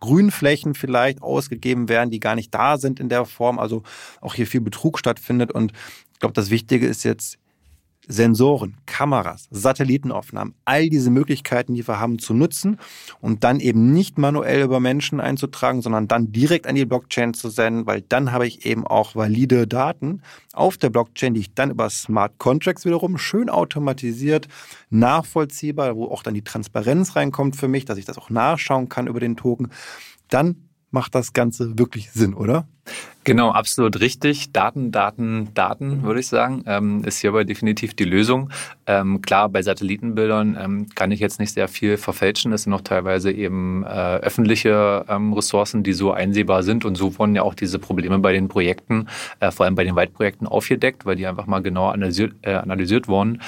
Grünflächen 0.00 0.74
vielleicht 0.74 1.22
ausgegeben 1.22 1.88
werden, 1.88 2.10
die 2.10 2.20
gar 2.20 2.34
nicht 2.34 2.54
da 2.54 2.78
sind 2.78 3.00
in 3.00 3.08
der 3.08 3.24
Form. 3.24 3.58
Also 3.58 3.82
auch 4.20 4.34
hier 4.34 4.46
viel 4.46 4.60
Betrug 4.60 4.98
stattfindet. 4.98 5.52
Und 5.52 5.72
ich 6.12 6.18
glaube, 6.18 6.34
das 6.34 6.50
Wichtige 6.50 6.86
ist 6.86 7.04
jetzt, 7.04 7.38
Sensoren, 8.08 8.76
Kameras, 8.86 9.46
Satellitenaufnahmen, 9.50 10.54
all 10.64 10.88
diese 10.88 11.10
Möglichkeiten, 11.10 11.74
die 11.74 11.86
wir 11.86 12.00
haben, 12.00 12.18
zu 12.18 12.34
nutzen 12.34 12.78
und 13.20 13.44
dann 13.44 13.60
eben 13.60 13.92
nicht 13.92 14.18
manuell 14.18 14.62
über 14.62 14.80
Menschen 14.80 15.20
einzutragen, 15.20 15.82
sondern 15.82 16.08
dann 16.08 16.32
direkt 16.32 16.66
an 16.66 16.74
die 16.74 16.84
Blockchain 16.84 17.32
zu 17.32 17.48
senden, 17.48 17.86
weil 17.86 18.02
dann 18.02 18.32
habe 18.32 18.46
ich 18.46 18.66
eben 18.66 18.86
auch 18.86 19.14
valide 19.14 19.66
Daten 19.66 20.22
auf 20.52 20.76
der 20.76 20.90
Blockchain, 20.90 21.34
die 21.34 21.40
ich 21.40 21.54
dann 21.54 21.70
über 21.70 21.88
Smart 21.90 22.38
Contracts 22.38 22.84
wiederum 22.84 23.18
schön 23.18 23.48
automatisiert, 23.48 24.48
nachvollziehbar, 24.90 25.96
wo 25.96 26.06
auch 26.06 26.22
dann 26.22 26.34
die 26.34 26.42
Transparenz 26.42 27.14
reinkommt 27.14 27.56
für 27.56 27.68
mich, 27.68 27.84
dass 27.84 27.98
ich 27.98 28.04
das 28.04 28.18
auch 28.18 28.30
nachschauen 28.30 28.88
kann 28.88 29.06
über 29.06 29.20
den 29.20 29.36
Token, 29.36 29.70
dann 30.28 30.68
macht 30.90 31.14
das 31.14 31.32
Ganze 31.32 31.78
wirklich 31.78 32.10
Sinn, 32.10 32.34
oder? 32.34 32.66
Genau, 33.24 33.50
absolut 33.52 34.00
richtig. 34.00 34.50
Daten, 34.50 34.90
Daten, 34.90 35.54
Daten, 35.54 36.02
würde 36.02 36.18
ich 36.18 36.26
sagen, 36.26 36.64
ähm, 36.66 37.04
ist 37.04 37.20
hierbei 37.20 37.44
definitiv 37.44 37.94
die 37.94 38.04
Lösung. 38.04 38.50
Ähm, 38.86 39.22
klar, 39.22 39.48
bei 39.48 39.62
Satellitenbildern 39.62 40.58
ähm, 40.60 40.86
kann 40.96 41.12
ich 41.12 41.20
jetzt 41.20 41.38
nicht 41.38 41.52
sehr 41.52 41.68
viel 41.68 41.98
verfälschen. 41.98 42.50
Das 42.50 42.64
sind 42.64 42.72
noch 42.72 42.80
teilweise 42.80 43.30
eben 43.30 43.84
äh, 43.84 44.16
öffentliche 44.16 45.04
ähm, 45.08 45.34
Ressourcen, 45.34 45.84
die 45.84 45.92
so 45.92 46.10
einsehbar 46.10 46.64
sind. 46.64 46.84
Und 46.84 46.96
so 46.96 47.16
wurden 47.16 47.36
ja 47.36 47.42
auch 47.42 47.54
diese 47.54 47.78
Probleme 47.78 48.18
bei 48.18 48.32
den 48.32 48.48
Projekten, 48.48 49.06
äh, 49.38 49.52
vor 49.52 49.66
allem 49.66 49.76
bei 49.76 49.84
den 49.84 49.94
Waldprojekten, 49.94 50.48
aufgedeckt, 50.48 51.06
weil 51.06 51.14
die 51.14 51.28
einfach 51.28 51.46
mal 51.46 51.62
genau 51.62 51.90
analysiert, 51.90 52.34
äh, 52.42 52.54
analysiert 52.54 53.06
wurden. 53.06 53.40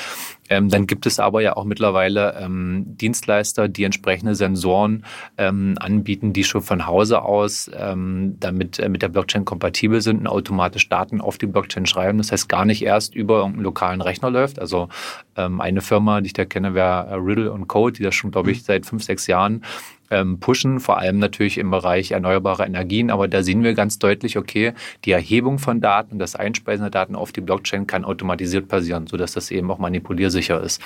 Ähm, 0.50 0.68
dann 0.68 0.86
gibt 0.86 1.06
es 1.06 1.18
aber 1.18 1.40
ja 1.40 1.56
auch 1.56 1.64
mittlerweile 1.64 2.36
ähm, 2.38 2.84
Dienstleister, 2.86 3.66
die 3.68 3.84
entsprechende 3.84 4.34
Sensoren 4.34 5.04
ähm, 5.38 5.76
anbieten, 5.80 6.32
die 6.32 6.44
schon 6.44 6.60
von 6.62 6.86
Hause 6.86 7.22
aus 7.22 7.70
ähm, 7.74 8.36
damit 8.40 8.78
äh, 8.78 8.88
mit 8.88 9.02
der 9.02 9.08
Blockchain 9.08 9.23
kompatibel 9.44 10.00
sind 10.00 10.20
und 10.20 10.26
automatisch 10.26 10.88
Daten 10.88 11.20
auf 11.20 11.38
die 11.38 11.46
Blockchain 11.46 11.86
schreiben. 11.86 12.18
Das 12.18 12.32
heißt 12.32 12.48
gar 12.48 12.64
nicht 12.64 12.82
erst 12.82 13.14
über 13.14 13.38
irgendeinen 13.38 13.64
lokalen 13.64 14.00
Rechner 14.00 14.30
läuft. 14.30 14.58
Also 14.58 14.88
ähm, 15.36 15.60
eine 15.60 15.80
Firma, 15.80 16.20
die 16.20 16.28
ich 16.28 16.32
da 16.32 16.44
kenne, 16.44 16.74
wäre 16.74 17.16
Riddle 17.16 17.52
und 17.52 17.68
Code, 17.68 17.94
die 17.94 18.02
das 18.02 18.14
schon, 18.14 18.30
glaube 18.30 18.50
ich, 18.50 18.58
mhm. 18.58 18.64
seit 18.64 18.86
fünf, 18.86 19.02
sechs 19.02 19.26
Jahren 19.26 19.64
pushen, 20.40 20.80
vor 20.80 20.98
allem 20.98 21.18
natürlich 21.18 21.58
im 21.58 21.70
Bereich 21.70 22.12
erneuerbare 22.12 22.64
Energien. 22.64 23.10
Aber 23.10 23.28
da 23.28 23.42
sehen 23.42 23.62
wir 23.62 23.74
ganz 23.74 23.98
deutlich, 23.98 24.38
okay, 24.38 24.72
die 25.04 25.12
Erhebung 25.12 25.58
von 25.58 25.80
Daten 25.80 26.12
und 26.12 26.18
das 26.18 26.36
Einspeisen 26.36 26.82
der 26.82 26.90
Daten 26.90 27.14
auf 27.14 27.32
die 27.32 27.40
Blockchain 27.40 27.86
kann 27.86 28.04
automatisiert 28.04 28.68
passieren, 28.68 29.06
sodass 29.06 29.32
das 29.32 29.50
eben 29.50 29.70
auch 29.70 29.78
manipuliersicher 29.78 30.60
ist. 30.62 30.80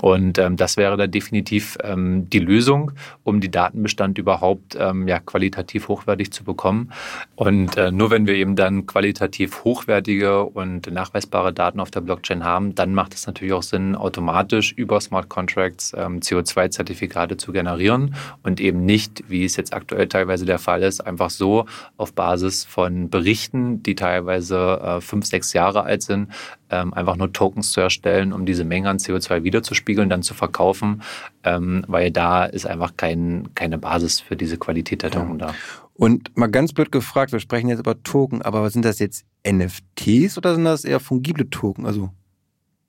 Und 0.00 0.38
ähm, 0.38 0.56
das 0.56 0.76
wäre 0.76 0.96
da 0.96 1.06
definitiv 1.06 1.76
ähm, 1.82 2.28
die 2.30 2.38
Lösung, 2.38 2.92
um 3.24 3.40
die 3.40 3.50
Datenbestand 3.50 4.18
überhaupt 4.18 4.76
ähm, 4.78 5.08
ja, 5.08 5.18
qualitativ 5.18 5.88
hochwertig 5.88 6.32
zu 6.32 6.44
bekommen. 6.44 6.92
Und 7.36 7.76
äh, 7.76 7.90
nur 7.90 8.10
wenn 8.10 8.26
wir 8.26 8.34
eben 8.34 8.56
dann 8.56 8.86
qualitativ 8.86 9.64
hochwertige 9.64 10.44
und 10.44 10.90
nachweisbare 10.90 11.52
Daten 11.52 11.80
auf 11.80 11.90
der 11.90 12.00
Blockchain 12.00 12.44
haben, 12.44 12.74
dann 12.74 12.94
macht 12.94 13.14
es 13.14 13.26
natürlich 13.26 13.52
auch 13.52 13.62
Sinn, 13.62 13.94
automatisch 13.96 14.72
über 14.72 15.00
Smart 15.00 15.28
Contracts 15.28 15.92
ähm, 15.96 16.20
CO2-Zertifikate 16.20 17.36
zu 17.36 17.52
generieren 17.52 18.14
und 18.42 18.51
eben 18.60 18.84
nicht, 18.84 19.24
wie 19.28 19.44
es 19.44 19.56
jetzt 19.56 19.72
aktuell 19.74 20.08
teilweise 20.08 20.44
der 20.44 20.58
Fall 20.58 20.82
ist, 20.82 21.00
einfach 21.00 21.30
so 21.30 21.66
auf 21.96 22.12
Basis 22.12 22.64
von 22.64 23.10
Berichten, 23.10 23.82
die 23.82 23.94
teilweise 23.94 24.80
äh, 24.80 25.00
fünf, 25.00 25.26
sechs 25.26 25.52
Jahre 25.52 25.84
alt 25.84 26.02
sind, 26.02 26.28
ähm, 26.70 26.92
einfach 26.94 27.16
nur 27.16 27.32
Tokens 27.32 27.72
zu 27.72 27.80
erstellen, 27.80 28.32
um 28.32 28.46
diese 28.46 28.64
Menge 28.64 28.88
an 28.88 28.98
CO2 28.98 29.44
wiederzuspiegeln, 29.44 30.08
dann 30.08 30.22
zu 30.22 30.34
verkaufen, 30.34 31.02
ähm, 31.44 31.84
weil 31.86 32.10
da 32.10 32.44
ist 32.44 32.66
einfach 32.66 32.96
kein, 32.96 33.48
keine 33.54 33.78
Basis 33.78 34.20
für 34.20 34.36
diese 34.36 34.56
Qualität 34.56 35.02
der 35.02 35.10
Token 35.10 35.38
ja. 35.38 35.48
da. 35.48 35.54
Und 35.94 36.36
mal 36.36 36.50
ganz 36.50 36.72
blöd 36.72 36.90
gefragt, 36.90 37.32
wir 37.32 37.40
sprechen 37.40 37.68
jetzt 37.68 37.80
über 37.80 38.02
Token, 38.02 38.42
aber 38.42 38.68
sind 38.70 38.84
das 38.84 38.98
jetzt 38.98 39.24
NFTs 39.46 40.38
oder 40.38 40.54
sind 40.54 40.64
das 40.64 40.84
eher 40.84 41.00
fungible 41.00 41.48
Token? 41.50 41.86
Also, 41.86 42.10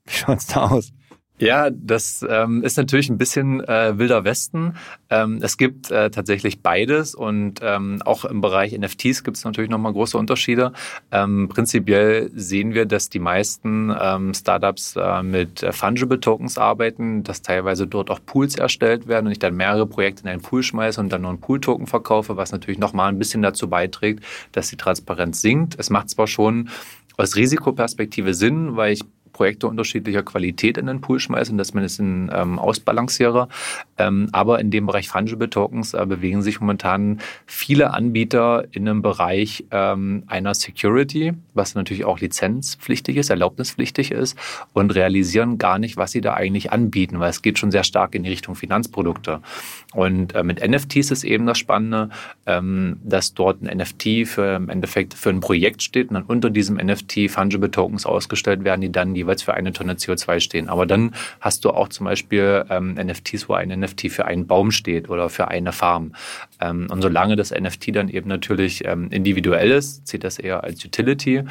wie 0.05 0.13
schaut 0.13 0.39
es 0.39 0.47
da 0.47 0.67
aus? 0.67 0.93
Ja, 1.39 1.71
das 1.71 2.23
ähm, 2.29 2.63
ist 2.63 2.77
natürlich 2.77 3.09
ein 3.09 3.17
bisschen 3.17 3.59
äh, 3.67 3.97
wilder 3.97 4.23
Westen. 4.23 4.75
Ähm, 5.09 5.39
es 5.41 5.57
gibt 5.57 5.89
äh, 5.89 6.11
tatsächlich 6.11 6.61
beides 6.61 7.15
und 7.15 7.59
ähm, 7.63 8.03
auch 8.05 8.23
im 8.23 8.39
Bereich 8.39 8.77
NFTs 8.77 9.23
gibt 9.23 9.37
es 9.37 9.43
natürlich 9.43 9.71
nochmal 9.71 9.93
große 9.93 10.15
Unterschiede. 10.15 10.73
Ähm, 11.11 11.49
prinzipiell 11.49 12.29
sehen 12.35 12.75
wir, 12.75 12.85
dass 12.85 13.09
die 13.09 13.19
meisten 13.19 13.91
ähm, 13.99 14.35
Startups 14.35 14.95
äh, 14.95 15.23
mit 15.23 15.63
äh, 15.63 15.73
Fungible 15.73 16.19
Tokens 16.19 16.59
arbeiten, 16.59 17.23
dass 17.23 17.41
teilweise 17.41 17.87
dort 17.87 18.11
auch 18.11 18.19
Pools 18.23 18.55
erstellt 18.55 19.07
werden 19.07 19.25
und 19.25 19.31
ich 19.31 19.39
dann 19.39 19.55
mehrere 19.55 19.87
Projekte 19.87 20.23
in 20.23 20.29
einen 20.29 20.41
Pool 20.41 20.61
schmeiße 20.61 21.01
und 21.01 21.11
dann 21.11 21.23
nur 21.23 21.31
einen 21.31 21.41
Pool-Token 21.41 21.87
verkaufe, 21.87 22.37
was 22.37 22.51
natürlich 22.51 22.79
nochmal 22.79 23.09
ein 23.09 23.17
bisschen 23.17 23.41
dazu 23.41 23.67
beiträgt, 23.67 24.23
dass 24.51 24.69
die 24.69 24.77
Transparenz 24.77 25.41
sinkt. 25.41 25.79
Es 25.79 25.89
macht 25.89 26.11
zwar 26.11 26.27
schon 26.27 26.69
aus 27.17 27.35
Risikoperspektive 27.35 28.35
Sinn, 28.35 28.75
weil 28.75 28.93
ich 28.93 29.01
Projekte 29.33 29.67
unterschiedlicher 29.67 30.23
Qualität 30.23 30.77
in 30.77 30.85
den 30.85 31.01
Pool 31.01 31.19
schmeißen, 31.19 31.57
dass 31.57 31.73
man 31.73 31.83
es 31.83 31.99
in 31.99 32.31
ähm, 32.33 32.59
ausbalanciere. 32.59 33.49
Ähm, 33.97 34.29
aber 34.31 34.59
in 34.59 34.71
dem 34.71 34.85
Bereich 34.85 35.09
Fungible 35.09 35.49
Tokens 35.49 35.93
äh, 35.93 36.05
bewegen 36.05 36.41
sich 36.41 36.61
momentan 36.61 37.19
viele 37.45 37.93
Anbieter 37.93 38.65
in 38.71 38.87
einem 38.87 39.01
Bereich 39.01 39.65
ähm, 39.71 40.23
einer 40.27 40.53
Security, 40.53 41.33
was 41.53 41.75
natürlich 41.75 42.05
auch 42.05 42.19
lizenzpflichtig 42.19 43.17
ist, 43.17 43.29
erlaubnispflichtig 43.29 44.11
ist 44.11 44.37
und 44.73 44.95
realisieren 44.95 45.57
gar 45.57 45.79
nicht, 45.79 45.97
was 45.97 46.11
sie 46.11 46.21
da 46.21 46.33
eigentlich 46.35 46.71
anbieten, 46.71 47.19
weil 47.19 47.29
es 47.29 47.41
geht 47.41 47.59
schon 47.59 47.71
sehr 47.71 47.83
stark 47.83 48.15
in 48.15 48.23
die 48.23 48.29
Richtung 48.29 48.55
Finanzprodukte. 48.55 49.41
Und 49.93 50.35
äh, 50.35 50.43
mit 50.43 50.65
NFTs 50.65 51.11
ist 51.11 51.23
eben 51.23 51.45
das 51.45 51.57
Spannende, 51.57 52.09
ähm, 52.45 52.97
dass 53.03 53.33
dort 53.33 53.61
ein 53.61 53.77
NFT 53.77 54.27
für 54.27 54.55
im 54.55 54.69
Endeffekt 54.69 55.13
für 55.13 55.29
ein 55.29 55.39
Projekt 55.39 55.83
steht 55.83 56.09
und 56.09 56.15
dann 56.15 56.23
unter 56.23 56.49
diesem 56.49 56.77
NFT 56.77 57.29
Fungible 57.29 57.71
Tokens 57.71 58.05
ausgestellt 58.05 58.63
werden, 58.63 58.81
die 58.81 58.91
dann 58.91 59.15
jeweils 59.23 59.43
für 59.43 59.53
eine 59.53 59.73
Tonne 59.73 59.93
CO2 59.93 60.39
stehen. 60.39 60.69
Aber 60.69 60.85
dann 60.85 61.13
hast 61.41 61.65
du 61.65 61.71
auch 61.71 61.89
zum 61.89 62.05
Beispiel 62.05 62.65
ähm, 62.69 62.93
NFTs, 62.93 63.49
wo 63.49 63.53
ein 63.53 63.69
NFT 63.69 64.11
für 64.11 64.25
einen 64.25 64.47
Baum 64.47 64.71
steht 64.71 65.09
oder 65.09 65.29
für 65.29 65.47
eine 65.47 65.71
Farm. 65.71 66.13
Ähm, 66.61 66.87
und 66.89 67.01
solange 67.01 67.35
das 67.35 67.51
NFT 67.51 67.95
dann 67.95 68.09
eben 68.09 68.29
natürlich 68.29 68.85
ähm, 68.85 69.09
individuell 69.09 69.71
ist, 69.71 70.07
zählt 70.07 70.23
das 70.23 70.39
eher 70.39 70.63
als 70.63 70.83
Utility. 70.85 71.43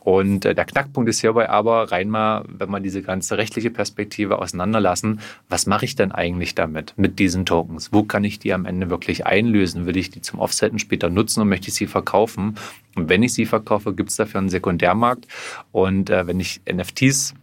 Und 0.00 0.44
äh, 0.44 0.54
der 0.54 0.64
Knackpunkt 0.64 1.08
ist 1.08 1.20
hierbei 1.20 1.48
aber 1.48 1.92
rein 1.92 2.08
mal, 2.08 2.44
wenn 2.48 2.70
man 2.70 2.82
diese 2.82 3.02
ganze 3.02 3.38
rechtliche 3.38 3.70
Perspektive 3.70 4.38
auseinanderlassen, 4.38 5.20
was 5.48 5.66
mache 5.66 5.84
ich 5.84 5.94
denn 5.94 6.10
eigentlich 6.10 6.54
damit, 6.54 6.94
mit 6.96 7.18
diesen 7.18 7.46
Tokens? 7.46 7.92
Wo 7.92 8.02
kann 8.02 8.24
ich 8.24 8.38
die 8.38 8.52
am 8.52 8.64
Ende 8.64 8.90
wirklich 8.90 9.26
einlösen? 9.26 9.86
Will 9.86 9.96
ich 9.96 10.10
die 10.10 10.22
zum 10.22 10.40
Offsetten 10.40 10.78
später 10.78 11.10
nutzen 11.10 11.42
und 11.42 11.48
möchte 11.48 11.68
ich 11.68 11.74
sie 11.74 11.86
verkaufen? 11.86 12.56
Und 12.96 13.08
wenn 13.08 13.22
ich 13.22 13.34
sie 13.34 13.46
verkaufe, 13.46 13.94
gibt 13.94 14.10
es 14.10 14.16
dafür 14.16 14.40
einen 14.40 14.48
Sekundärmarkt. 14.48 15.26
Und 15.70 16.10
äh, 16.10 16.26
wenn 16.26 16.40
ich 16.40 16.62
NFTs 16.70 17.34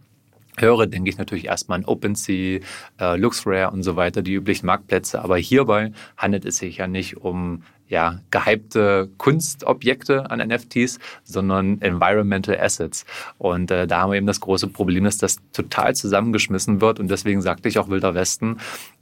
höre, 0.56 0.86
denke 0.86 1.08
ich 1.08 1.18
natürlich 1.18 1.46
erstmal 1.46 1.78
an 1.78 1.84
OpenSea, 1.84 2.60
äh, 3.00 3.16
LuxRare 3.16 3.70
und 3.70 3.82
so 3.82 3.96
weiter, 3.96 4.22
die 4.22 4.34
üblichen 4.34 4.66
Marktplätze. 4.66 5.22
Aber 5.22 5.36
hierbei 5.36 5.92
handelt 6.16 6.44
es 6.44 6.58
sich 6.58 6.78
ja 6.78 6.86
nicht 6.86 7.18
um 7.18 7.62
ja, 7.88 8.20
gehypte 8.30 9.10
Kunstobjekte 9.18 10.30
an 10.30 10.46
NFTs, 10.46 10.98
sondern 11.24 11.80
Environmental 11.80 12.58
Assets. 12.58 13.04
Und 13.38 13.70
äh, 13.70 13.86
da 13.86 14.02
haben 14.02 14.12
wir 14.12 14.16
eben 14.16 14.26
das 14.26 14.40
große 14.40 14.68
Problem, 14.68 15.04
dass 15.04 15.18
das 15.18 15.38
total 15.52 15.94
zusammengeschmissen 15.94 16.80
wird. 16.80 17.00
Und 17.00 17.08
deswegen 17.08 17.40
sagte 17.40 17.68
ich 17.68 17.78
auch 17.78 17.88
Wilder 17.88 18.14
Westen, 18.14 18.58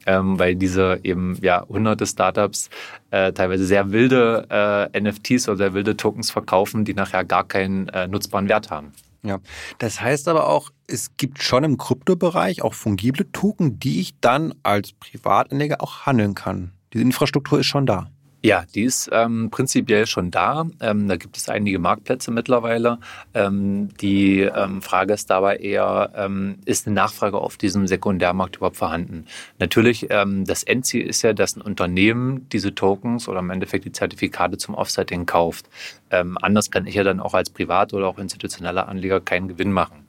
ähm, 0.07 0.39
weil 0.39 0.55
diese 0.55 1.01
eben 1.03 1.37
ja 1.41 1.67
hunderte 1.69 2.07
Startups 2.07 2.71
äh, 3.11 3.33
teilweise 3.33 3.67
sehr 3.67 3.91
wilde 3.91 4.47
äh, 4.95 5.01
NFTs 5.01 5.49
oder 5.49 5.59
sehr 5.59 5.75
wilde 5.75 5.97
Tokens 5.97 6.31
verkaufen, 6.31 6.85
die 6.85 6.95
nachher 6.95 7.25
gar 7.25 7.45
keinen 7.45 7.89
äh, 7.89 8.07
nutzbaren 8.07 8.49
Wert 8.49 8.71
haben. 8.71 8.93
Ja, 9.23 9.41
das 9.79 10.01
heißt 10.01 10.29
aber 10.29 10.47
auch, 10.47 10.71
es 10.87 11.17
gibt 11.17 11.43
schon 11.43 11.65
im 11.65 11.79
Kryptobereich 11.79 12.63
auch 12.63 12.75
fungible 12.75 13.31
Token, 13.33 13.81
die 13.81 14.01
ich 14.01 14.15
dann 14.21 14.55
als 14.63 14.93
Privatanleger 14.93 15.83
auch 15.83 16.07
handeln 16.07 16.37
kann. 16.37 16.71
Diese 16.93 17.03
Infrastruktur 17.03 17.59
ist 17.59 17.67
schon 17.67 17.87
da. 17.87 18.09
Ja, 18.47 18.65
die 18.77 18.85
ist 18.85 19.11
ähm, 19.11 19.51
prinzipiell 19.51 20.07
schon 20.07 20.31
da. 20.31 20.67
Ähm, 20.81 21.09
da 21.09 21.17
gibt 21.17 21.37
es 21.37 21.49
einige 21.49 21.81
Marktplätze 21.81 22.31
mittlerweile. 22.31 23.01
Ähm, 23.35 23.89
die 24.01 24.43
ähm, 24.43 24.83
Frage 24.83 25.15
ist 25.15 25.31
dabei 25.31 25.57
eher, 25.57 26.13
ähm, 26.15 26.61
ist 26.65 26.87
eine 26.87 26.95
Nachfrage 26.95 27.39
auf 27.39 27.57
diesem 27.57 27.89
Sekundärmarkt 27.89 28.55
überhaupt 28.55 28.77
vorhanden? 28.77 29.27
Natürlich, 29.59 30.07
ähm, 30.11 30.45
das 30.45 30.63
Endziel 30.63 31.09
ist 31.09 31.23
ja, 31.23 31.33
dass 31.33 31.57
ein 31.57 31.61
Unternehmen 31.61 32.49
diese 32.51 32.73
Tokens 32.73 33.27
oder 33.27 33.41
im 33.41 33.51
Endeffekt 33.51 33.85
die 33.85 33.91
Zertifikate 33.91 34.59
zum 34.59 34.77
Offsetting 34.77 35.27
kauft. 35.27 35.67
anders 36.09 36.71
kann 36.71 36.87
ich 36.87 36.95
ja 36.95 37.03
dann 37.03 37.19
auch 37.19 37.35
als 37.35 37.51
Privat- 37.51 37.93
oder 37.93 38.07
auch 38.07 38.19
institutioneller 38.19 38.87
Anleger 38.89 39.21
keinen 39.21 39.49
Gewinn 39.49 39.73
machen. 39.73 40.07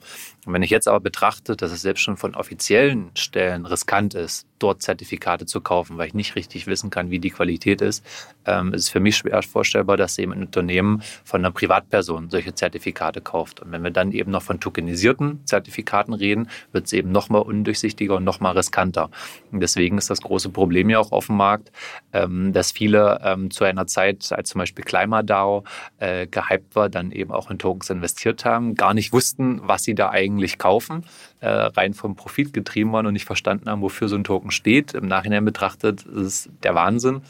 Und 0.48 0.54
wenn 0.54 0.62
ich 0.62 0.70
jetzt 0.70 0.88
aber 0.88 1.00
betrachte, 1.00 1.56
dass 1.56 1.72
es 1.72 1.82
selbst 1.82 2.00
schon 2.00 2.16
von 2.16 2.34
offiziellen 2.34 3.10
Stellen 3.14 3.66
riskant 3.66 4.14
ist, 4.14 4.46
dort 4.58 4.80
Zertifikate 4.80 5.44
zu 5.44 5.60
kaufen, 5.60 5.98
weil 5.98 6.08
ich 6.08 6.14
nicht 6.14 6.36
richtig 6.36 6.66
wissen 6.66 6.88
kann, 6.88 7.10
wie 7.10 7.18
die 7.18 7.28
Qualität 7.28 7.82
ist, 7.82 8.02
ähm, 8.46 8.72
ist 8.72 8.84
es 8.84 8.88
für 8.88 8.98
mich 8.98 9.18
schwer 9.18 9.42
vorstellbar, 9.42 9.98
dass 9.98 10.16
eben 10.16 10.32
ein 10.32 10.40
Unternehmen 10.40 11.02
von 11.22 11.42
einer 11.42 11.52
Privatperson 11.52 12.30
solche 12.30 12.54
Zertifikate 12.54 13.20
kauft. 13.20 13.60
Und 13.60 13.72
wenn 13.72 13.84
wir 13.84 13.90
dann 13.90 14.10
eben 14.12 14.30
noch 14.30 14.42
von 14.42 14.58
tokenisierten 14.58 15.44
Zertifikaten 15.44 16.14
reden, 16.14 16.48
wird 16.72 16.86
es 16.86 16.94
eben 16.94 17.12
noch 17.12 17.28
mal 17.28 17.40
undurchsichtiger 17.40 18.16
und 18.16 18.24
noch 18.24 18.40
mal 18.40 18.52
riskanter. 18.52 19.10
Und 19.52 19.60
deswegen 19.60 19.98
ist 19.98 20.08
das 20.08 20.22
große 20.22 20.48
Problem 20.48 20.88
ja 20.88 20.98
auch 20.98 21.12
auf 21.12 21.26
dem 21.26 21.36
Markt, 21.36 21.70
ähm, 22.14 22.54
dass 22.54 22.72
viele 22.72 23.20
ähm, 23.22 23.50
zu 23.50 23.64
einer 23.64 23.86
Zeit, 23.86 24.32
als 24.32 24.48
zum 24.48 24.60
Beispiel 24.60 24.82
ClimaDAO 24.82 25.64
äh, 25.98 26.26
gehypt 26.26 26.74
war, 26.74 26.88
dann 26.88 27.12
eben 27.12 27.32
auch 27.32 27.50
in 27.50 27.58
Tokens 27.58 27.90
investiert 27.90 28.46
haben, 28.46 28.76
gar 28.76 28.94
nicht 28.94 29.12
wussten, 29.12 29.60
was 29.62 29.84
sie 29.84 29.94
da 29.94 30.08
eigentlich 30.08 30.37
kaufen, 30.58 31.04
äh, 31.40 31.48
rein 31.48 31.94
vom 31.94 32.16
Profit 32.16 32.52
getrieben 32.52 32.92
waren 32.92 33.06
und 33.06 33.12
nicht 33.12 33.24
verstanden 33.24 33.68
haben, 33.68 33.82
wofür 33.82 34.08
so 34.08 34.16
ein 34.16 34.24
Token 34.24 34.50
steht. 34.50 34.94
Im 34.94 35.06
Nachhinein 35.06 35.44
betrachtet 35.44 36.04
ist 36.04 36.16
es 36.16 36.50
der 36.62 36.74
Wahnsinn. 36.74 37.22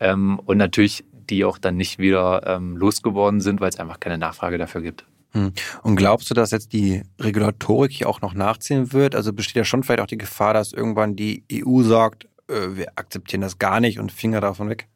Ähm, 0.00 0.40
und 0.46 0.56
natürlich 0.58 1.04
die 1.30 1.44
auch 1.44 1.58
dann 1.58 1.76
nicht 1.76 1.98
wieder 1.98 2.42
ähm, 2.46 2.76
losgeworden 2.76 3.40
sind, 3.40 3.60
weil 3.60 3.68
es 3.68 3.78
einfach 3.78 4.00
keine 4.00 4.18
Nachfrage 4.18 4.58
dafür 4.58 4.82
gibt. 4.82 5.04
Hm. 5.32 5.52
Und 5.82 5.96
glaubst 5.96 6.30
du, 6.30 6.34
dass 6.34 6.50
jetzt 6.50 6.72
die 6.72 7.02
Regulatorik 7.20 7.92
hier 7.92 8.08
auch 8.08 8.20
noch 8.20 8.34
nachziehen 8.34 8.92
wird? 8.92 9.14
Also 9.14 9.32
besteht 9.32 9.56
ja 9.56 9.64
schon 9.64 9.82
vielleicht 9.82 10.00
auch 10.00 10.06
die 10.06 10.18
Gefahr, 10.18 10.54
dass 10.54 10.72
irgendwann 10.72 11.16
die 11.16 11.44
EU 11.52 11.82
sagt, 11.82 12.28
äh, 12.48 12.76
wir 12.76 12.92
akzeptieren 12.96 13.40
das 13.40 13.58
gar 13.58 13.80
nicht 13.80 13.98
und 13.98 14.12
Finger 14.12 14.40
davon 14.40 14.68
weg? 14.68 14.86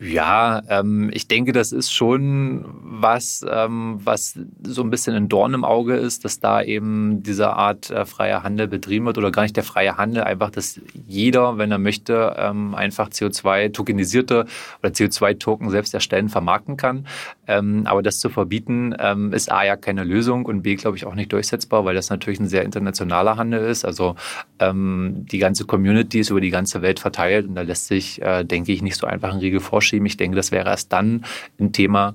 Ja, 0.00 0.62
ähm, 0.68 1.10
ich 1.12 1.26
denke, 1.26 1.52
das 1.52 1.72
ist 1.72 1.92
schon 1.92 2.64
was, 2.82 3.44
ähm, 3.50 3.98
was 4.04 4.38
so 4.62 4.82
ein 4.82 4.90
bisschen 4.90 5.14
ein 5.14 5.28
Dorn 5.28 5.54
im 5.54 5.64
Auge 5.64 5.96
ist, 5.96 6.24
dass 6.24 6.38
da 6.38 6.62
eben 6.62 7.22
diese 7.24 7.50
Art 7.50 7.90
äh, 7.90 8.06
freier 8.06 8.44
Handel 8.44 8.68
betrieben 8.68 9.06
wird 9.06 9.18
oder 9.18 9.32
gar 9.32 9.42
nicht 9.42 9.56
der 9.56 9.64
freie 9.64 9.96
Handel, 9.96 10.22
einfach, 10.22 10.50
dass 10.50 10.80
jeder, 11.06 11.58
wenn 11.58 11.72
er 11.72 11.78
möchte, 11.78 12.36
ähm, 12.38 12.76
einfach 12.76 13.08
CO2 13.08 13.72
tokenisierte 13.72 14.46
oder 14.82 14.92
CO2-Token 14.92 15.70
selbst 15.70 15.94
erstellen, 15.94 16.28
vermarkten 16.28 16.76
kann. 16.76 17.06
Ähm, 17.48 17.82
aber 17.86 18.02
das 18.02 18.20
zu 18.20 18.28
verbieten, 18.28 18.94
ähm, 19.00 19.32
ist 19.32 19.50
A 19.50 19.64
ja 19.64 19.76
keine 19.76 20.04
Lösung 20.04 20.44
und 20.44 20.62
B, 20.62 20.76
glaube 20.76 20.96
ich, 20.96 21.06
auch 21.06 21.14
nicht 21.16 21.32
durchsetzbar, 21.32 21.84
weil 21.84 21.96
das 21.96 22.08
natürlich 22.08 22.38
ein 22.38 22.48
sehr 22.48 22.62
internationaler 22.62 23.36
Handel 23.36 23.68
ist. 23.68 23.84
Also 23.84 24.14
ähm, 24.60 25.26
die 25.30 25.38
ganze 25.38 25.64
Community 25.64 26.20
ist 26.20 26.30
über 26.30 26.40
die 26.40 26.50
ganze 26.50 26.82
Welt 26.82 27.00
verteilt 27.00 27.48
und 27.48 27.56
da 27.56 27.62
lässt 27.62 27.88
sich, 27.88 28.22
äh, 28.22 28.44
denke 28.44 28.70
ich, 28.70 28.80
nicht 28.80 28.96
so 28.96 29.06
einfach 29.06 29.32
ein 29.32 29.40
Riegel 29.40 29.58
vorschieben 29.58 29.87
vorschieben. 29.88 30.06
Ich 30.06 30.16
denke, 30.16 30.36
das 30.36 30.52
wäre 30.52 30.68
erst 30.68 30.92
dann 30.92 31.24
ein 31.58 31.72
Thema, 31.72 32.14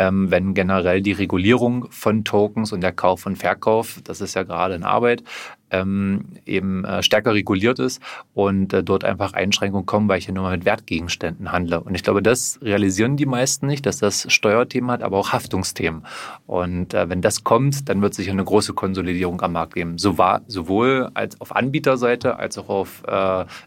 ähm, 0.00 0.30
wenn 0.30 0.54
generell 0.54 1.02
die 1.02 1.12
Regulierung 1.12 1.88
von 1.90 2.24
Tokens 2.24 2.72
und 2.72 2.82
der 2.82 2.92
Kauf 2.92 3.26
und 3.26 3.36
Verkauf, 3.36 4.00
das 4.04 4.20
ist 4.20 4.34
ja 4.34 4.44
gerade 4.44 4.76
in 4.76 4.84
Arbeit, 4.84 5.24
ähm, 5.70 6.26
eben 6.46 6.84
äh, 6.84 7.02
stärker 7.02 7.34
reguliert 7.34 7.80
ist 7.80 8.00
und 8.32 8.72
äh, 8.72 8.84
dort 8.84 9.02
einfach 9.04 9.32
Einschränkungen 9.32 9.86
kommen, 9.86 10.08
weil 10.08 10.18
ich 10.18 10.28
ja 10.28 10.32
nur 10.32 10.44
mal 10.44 10.56
mit 10.56 10.64
Wertgegenständen 10.64 11.50
handle. 11.50 11.80
Und 11.80 11.96
ich 11.96 12.04
glaube, 12.04 12.22
das 12.22 12.60
realisieren 12.62 13.16
die 13.16 13.26
meisten 13.26 13.66
nicht, 13.66 13.84
dass 13.86 13.98
das 13.98 14.32
Steuerthemen 14.32 14.90
hat, 14.92 15.02
aber 15.02 15.18
auch 15.18 15.32
Haftungsthemen. 15.32 16.06
Und 16.46 16.94
äh, 16.94 17.10
wenn 17.10 17.20
das 17.20 17.42
kommt, 17.42 17.88
dann 17.88 18.00
wird 18.00 18.14
sich 18.14 18.30
eine 18.30 18.44
große 18.44 18.72
Konsolidierung 18.72 19.42
am 19.42 19.52
Markt 19.52 19.74
geben, 19.74 19.98
sowohl 19.98 21.10
als 21.14 21.40
auf 21.40 21.54
Anbieterseite 21.56 22.36
als 22.36 22.56
auch 22.56 22.68
auf 22.68 23.02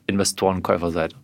Investoren- 0.08 0.58
und 0.58 0.64
Käuferseite. 0.64 1.18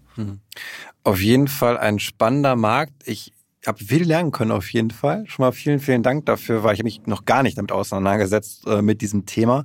Auf 1.08 1.22
jeden 1.22 1.48
Fall 1.48 1.78
ein 1.78 2.00
spannender 2.00 2.58
Markt. 2.58 2.91
Ich 3.06 3.32
habe 3.65 3.82
viel 3.82 4.04
lernen 4.04 4.32
können 4.32 4.52
auf 4.52 4.74
jeden 4.74 4.91
Fall. 4.91 5.24
Schon 5.28 5.46
mal 5.46 5.54
vielen, 5.54 5.80
vielen 5.80 6.04
Dank 6.04 6.26
dafür, 6.26 6.65
weil 6.65 6.74
ich 6.74 6.84
mich 6.84 7.08
noch 7.08 7.24
gar 7.24 7.43
nicht 7.43 7.58
damit 7.58 7.72
auseinandergesetzt 7.72 8.67
äh, 8.67 8.82
mit 8.82 9.00
diesem 9.00 9.26
Thema. 9.26 9.63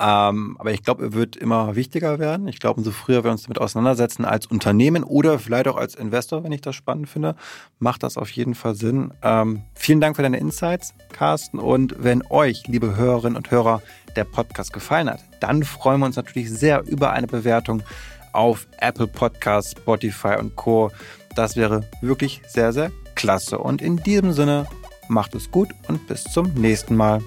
Ähm, 0.00 0.56
aber 0.58 0.72
ich 0.72 0.82
glaube, 0.82 1.04
er 1.04 1.12
wird 1.12 1.36
immer 1.36 1.76
wichtiger 1.76 2.18
werden. 2.18 2.48
Ich 2.48 2.58
glaube, 2.58 2.78
umso 2.78 2.90
früher 2.90 3.22
wir 3.22 3.30
uns 3.30 3.42
damit 3.42 3.58
auseinandersetzen 3.58 4.24
als 4.24 4.46
Unternehmen 4.46 5.04
oder 5.04 5.38
vielleicht 5.38 5.68
auch 5.68 5.76
als 5.76 5.94
Investor, 5.94 6.42
wenn 6.42 6.52
ich 6.52 6.62
das 6.62 6.74
spannend 6.74 7.10
finde, 7.10 7.36
macht 7.78 8.02
das 8.02 8.16
auf 8.16 8.30
jeden 8.30 8.54
Fall 8.54 8.74
Sinn. 8.74 9.12
Ähm, 9.20 9.64
vielen 9.74 10.00
Dank 10.00 10.16
für 10.16 10.22
deine 10.22 10.38
Insights, 10.38 10.94
Carsten. 11.12 11.58
Und 11.58 11.96
wenn 12.02 12.22
euch, 12.30 12.66
liebe 12.66 12.96
Hörerinnen 12.96 13.36
und 13.36 13.50
Hörer, 13.50 13.82
der 14.16 14.24
Podcast 14.24 14.72
gefallen 14.72 15.10
hat, 15.10 15.20
dann 15.40 15.64
freuen 15.64 16.00
wir 16.00 16.06
uns 16.06 16.16
natürlich 16.16 16.50
sehr 16.50 16.82
über 16.86 17.12
eine 17.12 17.26
Bewertung 17.26 17.82
auf 18.32 18.66
Apple 18.80 19.06
Podcasts, 19.06 19.72
Spotify 19.72 20.36
und 20.38 20.56
Co. 20.56 20.90
Das 21.34 21.56
wäre 21.56 21.82
wirklich 22.00 22.42
sehr, 22.48 22.72
sehr 22.72 22.90
klasse. 23.14 23.58
Und 23.58 23.82
in 23.82 23.96
diesem 23.96 24.32
Sinne, 24.32 24.66
macht 25.08 25.34
es 25.34 25.50
gut 25.50 25.70
und 25.88 26.06
bis 26.06 26.24
zum 26.24 26.52
nächsten 26.54 26.96
Mal. 26.96 27.20